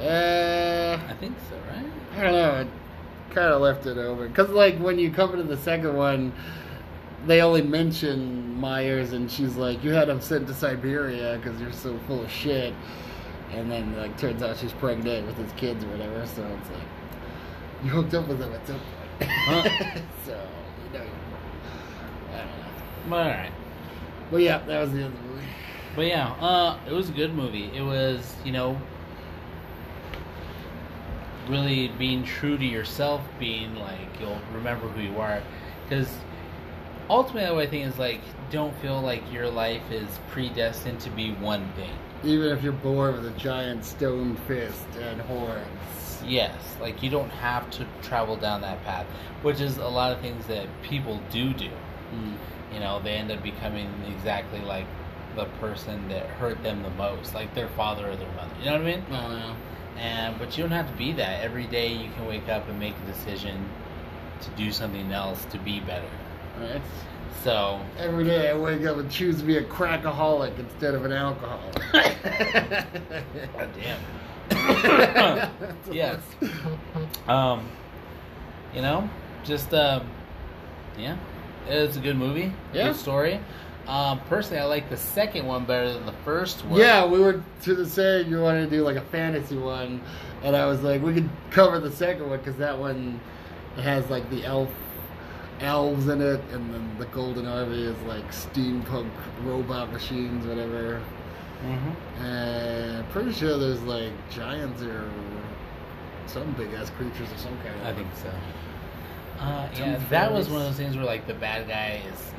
[0.00, 1.90] uh, I think so, right?
[2.16, 2.60] I don't know.
[2.60, 2.68] It
[3.34, 6.32] kind of left it over because, like, when you come to the second one,
[7.26, 11.72] they only mention Myers, and she's like, "You had him sent to Siberia because you're
[11.72, 12.74] so full of shit."
[13.52, 16.26] And then, like, turns out she's pregnant with his kids or whatever.
[16.26, 16.88] So it's like,
[17.84, 19.30] you hooked up with him at some point.
[19.30, 19.62] Huh.
[20.26, 20.40] so
[20.92, 21.04] you know,
[22.32, 23.16] I don't know.
[23.16, 23.52] All right.
[24.30, 25.21] Well, yeah, that was the end of the movie.
[25.94, 27.70] But yeah, uh, it was a good movie.
[27.74, 28.80] It was, you know,
[31.48, 35.42] really being true to yourself, being like you'll remember who you are,
[35.84, 36.08] because
[37.10, 38.20] ultimately, what I think is like,
[38.50, 41.92] don't feel like your life is predestined to be one thing.
[42.24, 46.22] Even if you're born with a giant stone fist and horns.
[46.24, 49.06] Yes, like you don't have to travel down that path,
[49.42, 51.68] which is a lot of things that people do do.
[52.14, 52.36] Mm.
[52.72, 54.86] You know, they end up becoming exactly like
[55.36, 58.50] the person that hurt them the most, like their father or their mother.
[58.58, 59.04] You know what I mean?
[59.10, 59.54] Oh, yeah.
[59.98, 61.42] And but you don't have to be that.
[61.42, 63.68] Every day you can wake up and make a decision
[64.40, 66.08] to do something else to be better.
[66.58, 66.82] Right.
[67.44, 71.12] So Every day I wake up and choose to be a crackaholic instead of an
[71.12, 71.74] alcoholic.
[73.52, 73.98] God damn.
[75.92, 76.20] yes.
[77.26, 77.68] Um
[78.74, 79.08] you know,
[79.44, 80.06] just um
[80.98, 81.16] yeah.
[81.68, 82.52] It's a good movie.
[82.72, 82.88] Yeah.
[82.88, 83.40] Good story.
[83.86, 86.78] Um, personally, I like the second one better than the first one.
[86.78, 90.00] Yeah, we were to the saying you wanted to do like a fantasy one,
[90.42, 93.20] and I was like, we could cover the second one because that one
[93.76, 94.70] has like the elf
[95.60, 99.10] elves in it, and then the golden army is like steampunk
[99.44, 101.02] robot machines, whatever.
[101.64, 102.24] Mm-hmm.
[102.24, 105.10] And pretty sure there's like giants or
[106.26, 107.80] some big ass creatures of some kind.
[107.84, 108.30] I think so.
[109.38, 112.32] Uh, yeah, that was one of those things where like the bad guy is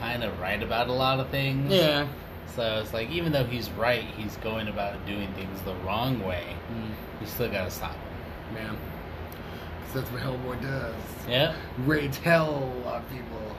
[0.00, 1.72] kind of right about a lot of things.
[1.72, 2.06] Yeah.
[2.54, 6.44] So it's like even though he's right, he's going about doing things the wrong way.
[7.20, 8.54] You still gotta stop him.
[8.54, 8.76] Man.
[9.84, 10.94] 'Cause that's what Hellboy does.
[11.28, 11.54] Yeah.
[11.84, 13.56] Rage hell on people.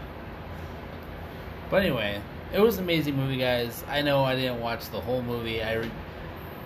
[1.69, 2.21] But anyway,
[2.53, 3.83] it was an amazing movie, guys.
[3.89, 5.61] I know I didn't watch the whole movie.
[5.61, 5.91] I re-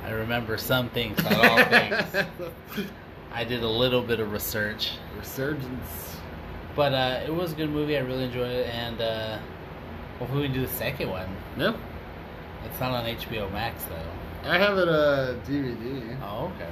[0.05, 2.85] I remember some things, not all things.
[3.33, 6.17] I did a little bit of research, Resurgence.
[6.75, 7.97] but uh, it was a good movie.
[7.97, 9.37] I really enjoyed it, and uh,
[10.21, 11.27] hopefully we can do the second one.
[11.57, 11.75] No.
[12.63, 14.49] It's not on HBO Max though.
[14.49, 16.15] I have it uh DVD.
[16.21, 16.69] Oh, okay.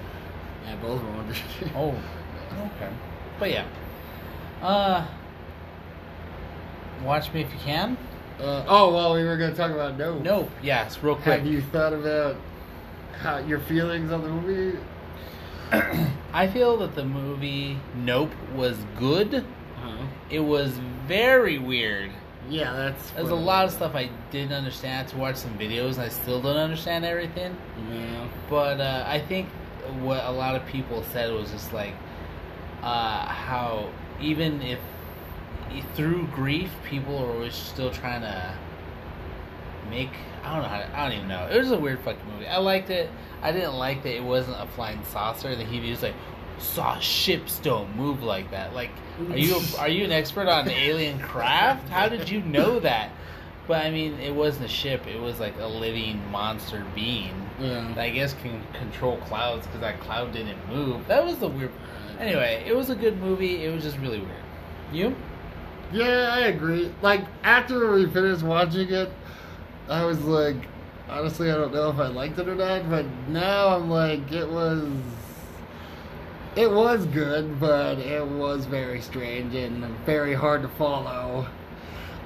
[0.66, 1.72] Yeah, both of them on DVD.
[1.76, 2.94] Oh, okay.
[3.40, 3.66] But yeah,
[4.62, 5.08] uh,
[7.04, 7.98] watch me if you can.
[8.40, 10.22] Uh, oh well, we were gonna talk about Nope.
[10.22, 10.50] Nope.
[10.62, 11.40] yes, real quick.
[11.40, 12.36] Have you thought about
[13.20, 14.78] how your feelings on the movie?
[16.34, 19.34] I feel that the movie Nope was good.
[19.34, 20.06] Uh-huh.
[20.30, 20.78] It was
[21.08, 22.12] very weird.
[22.50, 23.12] Yeah, that's.
[23.12, 24.94] There's a lot of stuff I didn't understand.
[24.94, 27.56] I had to watch some videos, and I still don't understand everything.
[27.92, 28.28] Yeah.
[28.50, 29.50] But uh, I think
[30.02, 31.94] what a lot of people said was just like
[32.82, 33.90] uh, how
[34.20, 34.80] even if
[35.96, 38.56] through grief, people are always still trying to
[39.90, 40.10] make.
[40.44, 40.80] I don't know how.
[40.80, 41.48] To, I don't even know.
[41.52, 42.48] It was a weird fucking movie.
[42.48, 43.10] I liked it.
[43.42, 45.56] I didn't like that it wasn't a flying saucer.
[45.56, 46.16] That he was like,
[46.60, 48.74] saw ships don't move like that.
[48.74, 48.92] Like,
[49.30, 51.90] are you are you an expert on alien craft?
[51.90, 53.12] How did you know that?
[53.68, 55.06] But I mean, it wasn't a ship.
[55.08, 57.88] It was like a living monster being Yeah.
[57.96, 61.08] that I guess can control clouds because that cloud didn't move.
[61.08, 61.72] That was the weird.
[62.20, 63.64] Anyway, it was a good movie.
[63.64, 64.32] It was just really weird.
[64.92, 65.16] You?
[65.94, 66.92] Yeah, I agree.
[67.02, 69.12] Like after we finished watching it,
[69.88, 70.56] I was like,
[71.10, 72.90] honestly, I don't know if I liked it or not.
[72.90, 74.88] But now I'm like, it was,
[76.56, 81.48] it was good, but it was very strange and very hard to follow.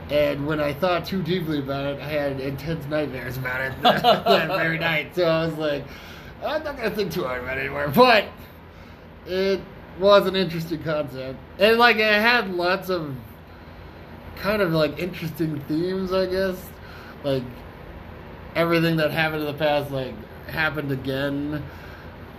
[0.09, 4.47] And when I thought too deeply about it, I had intense nightmares about it that
[4.47, 5.15] very night.
[5.15, 5.84] So I was like,
[6.43, 7.88] I'm not gonna think too hard about it anymore.
[7.89, 8.26] But
[9.26, 9.61] it
[9.99, 13.15] was an interesting concept, and like it had lots of
[14.38, 16.57] kind of like interesting themes, I guess.
[17.24, 17.43] Like
[18.55, 20.15] everything that happened in the past, like
[20.47, 21.63] happened again.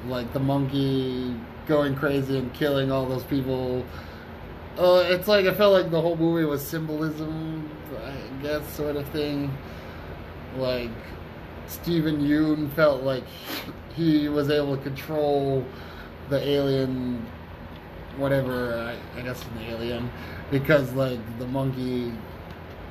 [0.07, 1.35] Like the monkey
[1.67, 3.85] going crazy and killing all those people.
[4.79, 7.71] Uh, it's like I felt like the whole movie was symbolism,
[8.05, 9.51] I guess, sort of thing.
[10.57, 10.91] Like
[11.67, 13.25] Steven Yeun felt like
[13.97, 15.65] he was able to control
[16.29, 17.25] the alien,
[18.17, 18.75] whatever.
[19.17, 20.11] I, I guess an alien,
[20.51, 22.13] because like the monkey,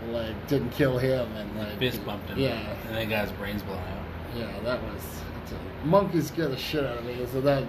[0.09, 2.39] like didn't kill him and like Fist bumped him.
[2.39, 4.38] Yeah, And then got his brains blown out.
[4.38, 5.01] yeah, that was.
[5.43, 7.17] It's a, monkey scared the shit out of me.
[7.32, 7.63] So that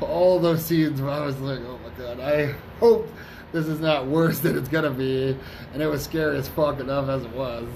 [0.00, 3.08] all those scenes where I was like, oh my god, I hope
[3.52, 5.36] this is not worse than it's gonna be.
[5.72, 7.68] And it was scary as fuck enough as it was.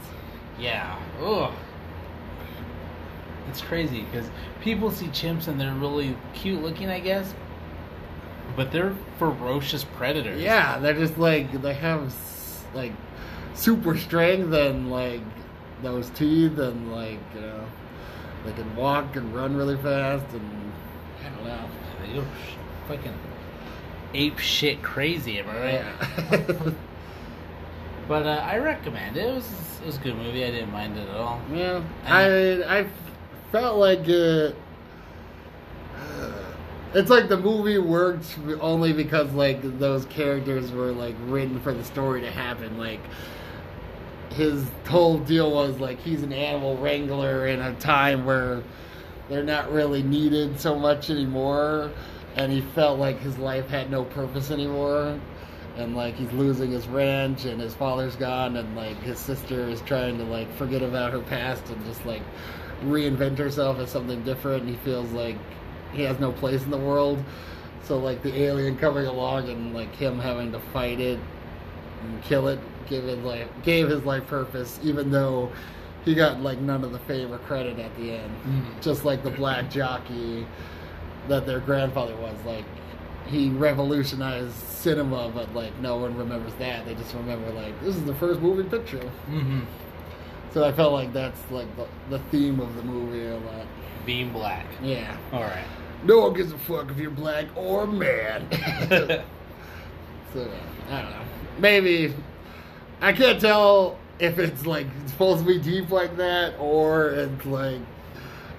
[0.59, 0.99] Yeah.
[1.23, 1.53] Ugh.
[3.49, 4.29] It's crazy because
[4.61, 7.33] people see chimps and they're really cute looking, I guess.
[8.57, 10.41] But they're ferocious predators.
[10.41, 12.14] Yeah, they're just like they have
[12.75, 12.93] like
[13.55, 15.23] super strength and like
[15.83, 17.64] those teeth and like you know
[18.45, 20.68] they can walk and run really fast and
[22.15, 22.21] know.
[22.21, 23.15] They go sh- fucking
[24.15, 25.85] ape shit crazy, am I right?
[26.33, 26.71] Yeah.
[28.09, 29.27] But uh, I recommend it.
[29.27, 29.45] It was
[29.83, 30.43] it was a good movie.
[30.43, 31.41] I didn't mind it at all.
[31.53, 32.87] Yeah, I I
[33.53, 34.57] felt like it.
[36.95, 41.85] It's like the movie worked only because like those characters were like written for the
[41.85, 42.79] story to happen.
[42.79, 43.01] Like
[44.33, 48.63] his whole deal was like he's an animal wrangler in a time where
[49.29, 51.91] they're not really needed so much anymore,
[52.37, 55.18] and he felt like his life had no purpose anymore.
[55.76, 58.57] And like he's losing his ranch and his father's gone.
[58.57, 62.22] And like his sister is trying to like forget about her past and just like
[62.85, 64.62] reinvent herself as something different.
[64.62, 65.37] And he feels like
[65.93, 67.22] he has no place in the world.
[67.85, 71.20] So like the alien coming along and like him having to fight it
[72.03, 72.59] and kill it
[72.89, 75.53] give his life gave his life purpose even though
[76.05, 78.82] he got like none of the fame or credit at the end Mhm.
[78.82, 80.46] just like the black jockey
[81.28, 82.64] that their grandfather was like
[83.26, 88.05] he revolutionized cinema but like no one remembers that they just remember like this is
[88.05, 89.61] the first moving picture Mm-hmm.
[90.53, 93.66] so i felt like that's like the, the theme of the movie a lot
[94.07, 94.64] Being black.
[94.82, 95.64] yeah All right.
[96.05, 98.46] no one gives a fuck if you're black or man
[100.32, 100.51] so
[100.90, 101.22] i don't know
[101.59, 102.14] maybe
[103.01, 107.47] i can't tell if it's like it's supposed to be deep like that or it's
[107.47, 107.81] like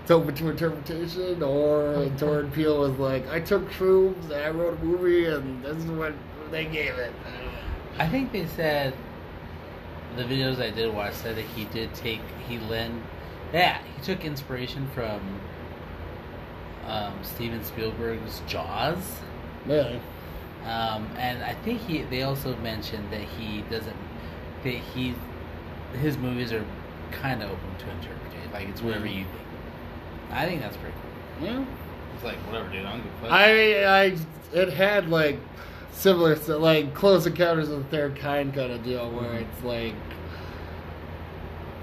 [0.01, 4.80] it's open to interpretation, or Jordan Peele was like, I took shrooms and I wrote
[4.80, 6.14] a movie, and this is what
[6.49, 7.14] they gave it.
[7.99, 8.95] I think they said
[10.16, 13.03] the videos I did watch said that he did take he lent
[13.53, 15.22] yeah he took inspiration from
[16.88, 18.97] um, Steven Spielberg's Jaws.
[19.68, 19.99] Yeah.
[20.66, 23.95] Um, and I think he they also mentioned that he doesn't
[24.64, 25.14] that he
[26.01, 26.63] his movies are
[27.11, 29.15] kind of open to interpretation, like it's whatever Mhm.
[29.15, 30.31] you think.
[30.31, 30.95] I think that's pretty
[31.39, 31.47] cool.
[31.47, 31.63] Yeah.
[32.15, 32.85] It's like whatever, dude.
[32.85, 33.31] I don't give a fuck.
[33.31, 35.39] I mean, I it had like
[35.91, 39.95] similar, to, like Close Encounters of the Third Kind kind of deal, where it's like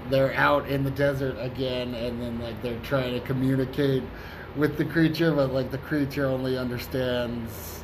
[0.09, 4.03] they're out in the desert again, and then like they're trying to communicate
[4.55, 7.83] with the creature, but like the creature only understands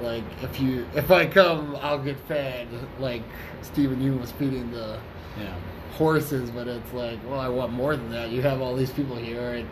[0.00, 2.68] like if you if I come, I'll get fed.
[2.98, 3.22] Like
[3.62, 4.98] Steven Yeun was feeding the
[5.40, 5.54] yeah.
[5.96, 8.30] horses, but it's like, well, I want more than that.
[8.30, 9.54] You have all these people here.
[9.54, 9.66] It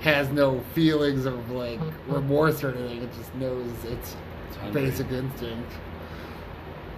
[0.00, 3.02] has no feelings of like remorse or anything.
[3.02, 4.16] It just knows its
[4.48, 5.72] It's basic instinct.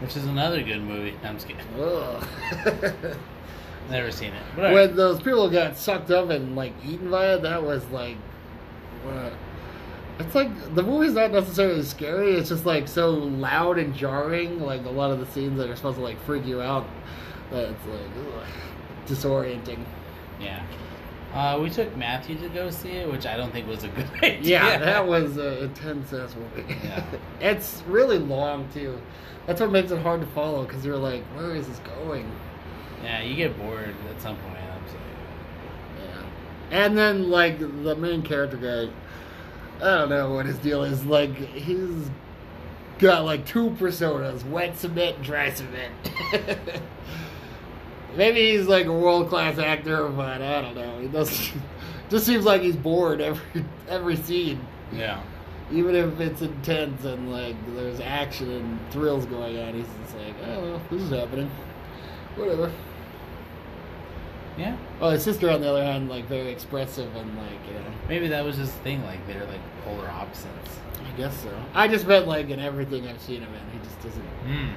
[0.01, 1.12] Which is another good movie.
[1.22, 1.76] No, I'm just kidding.
[3.91, 4.72] Never seen it.
[4.72, 8.16] When those people got sucked up and like eaten by it, that was like,
[9.05, 9.32] what?
[10.20, 12.34] It's like the movie's not necessarily scary.
[12.34, 14.61] It's just like so loud and jarring.
[14.61, 16.86] Like a lot of the scenes that are supposed to like freak you out,
[17.51, 18.01] that it's like
[18.34, 18.46] ugh,
[19.07, 19.84] disorienting.
[20.40, 20.62] yeah.
[21.32, 24.11] Uh, we took Matthew to go see it, which I don't think was a good
[24.22, 24.40] idea.
[24.62, 26.74] Yeah, that was a intense ass movie.
[26.84, 27.05] Yeah.
[27.40, 29.01] it's really long too.
[29.46, 32.30] That's what makes it hard to follow because you're like, where is this going?
[33.03, 34.57] Yeah, you get bored at some point.
[35.98, 36.22] Yeah.
[36.70, 38.92] And then like the main character guy,
[39.84, 41.05] I don't know what his deal is.
[41.07, 42.11] Like he's
[42.98, 46.11] got like two personas: wet cement, dry cement.
[48.17, 51.01] Maybe he's like a world class actor, but I don't know.
[51.01, 51.61] He doesn't.
[52.11, 54.61] Just seems like he's bored every every scene.
[54.93, 55.23] Yeah.
[55.71, 60.35] even if it's intense and like there's action and thrills going on, he's just like,
[60.47, 61.49] oh, well, this is happening.
[62.35, 62.73] Whatever.
[64.59, 64.77] Yeah.
[65.01, 68.27] Oh, his sister, on the other hand, like very expressive and like, you know, Maybe
[68.27, 69.05] that was his thing.
[69.05, 70.81] Like they're like polar opposites.
[71.07, 71.51] I guess so.
[71.73, 74.23] I just meant like in everything I've seen him in, he just doesn't.
[74.23, 74.71] Hmm.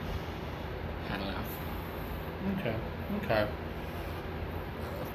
[1.12, 2.60] I don't know.
[2.62, 2.76] Okay.
[3.18, 3.48] Okay.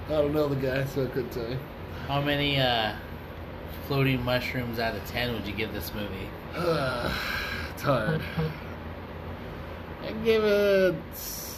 [0.06, 1.58] I don't know the guy, so I couldn't tell you.
[2.06, 2.94] How many uh,
[3.86, 6.28] floating mushrooms out of ten would you give this movie?
[6.54, 7.14] Uh,
[7.74, 8.22] it's hard.
[10.06, 10.94] I give it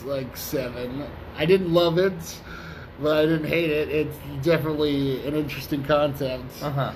[0.04, 1.04] like seven.
[1.36, 2.40] I didn't love it,
[3.00, 3.88] but I didn't hate it.
[3.88, 6.92] It's definitely an interesting concept, huh.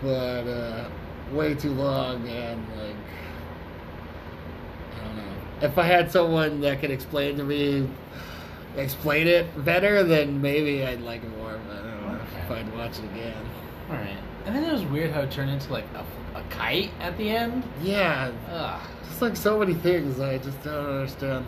[0.00, 0.88] but uh,
[1.32, 2.96] way too long and like
[4.94, 5.32] I don't know.
[5.62, 7.88] If I had someone that could explain to me,
[8.76, 11.58] explain it better, then maybe I'd like it more.
[11.68, 13.36] But I don't know if I'd watch it again.
[13.90, 14.18] All right.
[14.44, 17.30] And then it was weird how it turned into like a, a kite at the
[17.30, 17.64] end.
[17.82, 18.80] Yeah, Ugh.
[19.08, 21.46] Just like so many things, I just don't understand.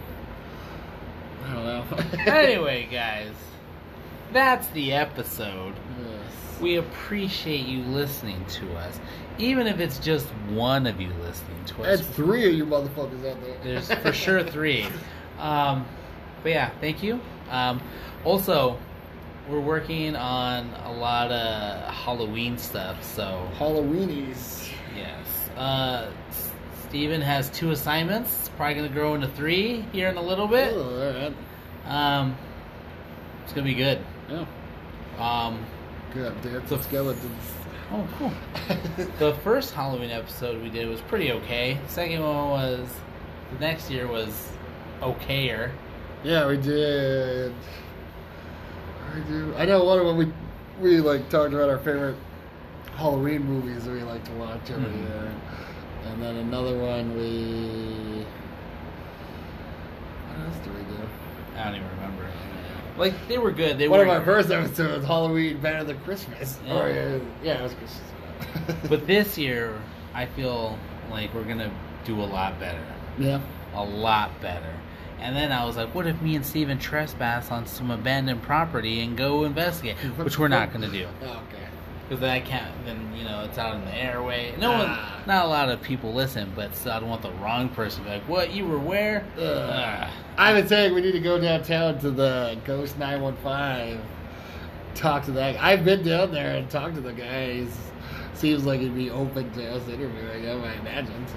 [1.47, 2.23] I don't know.
[2.33, 3.33] anyway, guys,
[4.33, 5.75] that's the episode.
[6.03, 6.61] Yes.
[6.61, 8.99] We appreciate you listening to us,
[9.39, 12.01] even if it's just one of you listening to us.
[12.01, 13.57] That's three of you motherfuckers out there.
[13.63, 14.87] There's for sure three.
[15.39, 15.87] Um,
[16.43, 17.21] but yeah, thank you.
[17.51, 17.81] Um,
[18.25, 18.79] also,
[19.49, 23.03] we're working on a lot of Halloween stuff.
[23.03, 24.69] So Halloweenies.
[24.97, 26.11] yes, uh,
[26.89, 28.51] Steven has two assignments.
[28.57, 30.75] Probably gonna grow into three here in a little bit.
[31.87, 32.37] Um,
[33.45, 33.99] it's gonna be good.
[34.31, 34.45] Yeah.
[35.19, 35.65] Um,
[36.15, 36.41] Good.
[36.43, 37.43] Dance The- of skeletons.
[37.93, 38.33] oh, cool.
[39.19, 41.79] The first Halloween episode we did was pretty okay.
[41.87, 42.89] Second one was
[43.53, 44.51] the next year was
[45.01, 45.71] okayer.
[46.25, 47.53] Yeah, we did.
[49.15, 49.55] I do.
[49.57, 50.33] I know one of them we
[50.81, 52.17] we like talked about our favorite
[52.97, 55.03] Halloween movies that we like to watch every Mhm.
[55.03, 55.33] year,
[56.07, 58.25] and then another one we.
[60.29, 61.03] What else do we do?
[61.57, 62.25] I don't even remember.
[62.97, 63.79] Like they were good.
[63.79, 66.59] They One were of our first episodes, Halloween better than Christmas.
[66.67, 66.75] Yeah.
[66.75, 68.03] Or, uh, yeah, it was Christmas.
[68.89, 69.73] But this year,
[70.15, 70.79] I feel
[71.11, 71.71] like we're gonna
[72.05, 72.83] do a lot better,
[73.19, 73.41] yeah,
[73.75, 74.73] a lot better.
[75.21, 79.01] And then I was like, what if me and Steven trespass on some abandoned property
[79.01, 79.97] and go investigate?
[80.17, 81.07] Which we're not gonna do.
[81.23, 81.65] Oh, okay.
[82.09, 82.73] Because then I can't.
[82.87, 84.55] Then you know it's out in the airway.
[84.59, 85.21] No one, Ah.
[85.27, 88.09] not a lot of people listen, but still, I don't want the wrong person to
[88.09, 89.43] be like, "What you were where?" Ugh.
[89.71, 90.11] Ah.
[90.39, 94.01] I've been saying we need to go downtown to the Ghost 915.
[94.95, 95.63] Talk to that.
[95.63, 97.77] I've been down there and talked to the guys.
[98.35, 100.63] Seems like he'd be open to us interviewing him.
[100.65, 101.27] I imagine.
[101.27, 101.35] So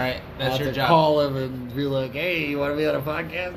[0.00, 0.88] right, that's your job.
[0.88, 3.54] call him and be like, "Hey, you want to be on a podcast?"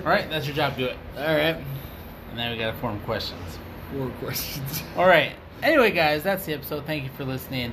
[0.04, 0.76] All right, that's your job.
[0.76, 0.96] Do it.
[1.16, 1.56] All right.
[2.30, 3.58] And then we gotta form questions.
[3.94, 4.82] More questions.
[4.96, 5.32] All right.
[5.62, 6.84] Anyway, guys, that's the episode.
[6.86, 7.72] Thank you for listening.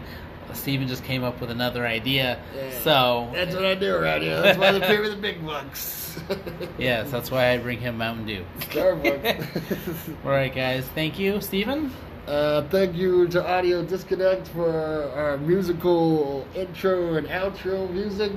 [0.53, 2.39] Steven just came up with another idea.
[2.55, 2.79] Yeah.
[2.79, 4.39] So, That's what I do around here.
[4.41, 6.19] That's why they pay me the big bucks.
[6.77, 8.45] yes, that's why I bring him Mountain Dew.
[8.59, 10.15] Starbucks.
[10.23, 10.85] All right, guys.
[10.89, 11.91] Thank you, Steven.
[12.27, 18.31] Uh, thank you to Audio Disconnect for our musical intro and outro music.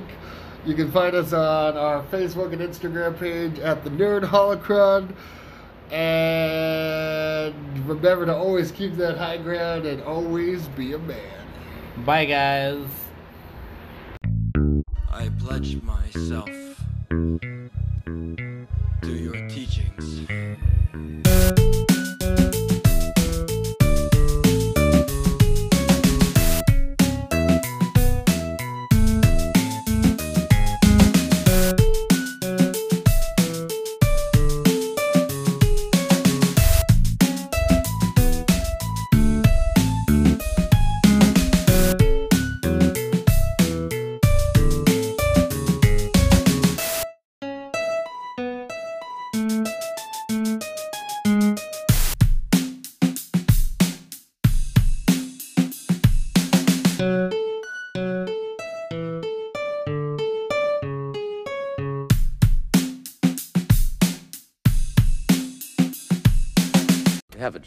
[0.65, 5.15] You can find us on our Facebook and Instagram page at the Nerd Holocron.
[5.89, 7.55] And
[7.87, 11.45] remember to always keep that high ground and always be a man.
[12.05, 12.85] Bye, guys.
[15.09, 16.49] I pledge myself
[17.09, 17.69] to
[19.01, 20.27] your teachings.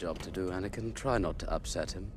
[0.01, 0.95] Job to do, Anakin.
[0.95, 2.11] Try not to upset him.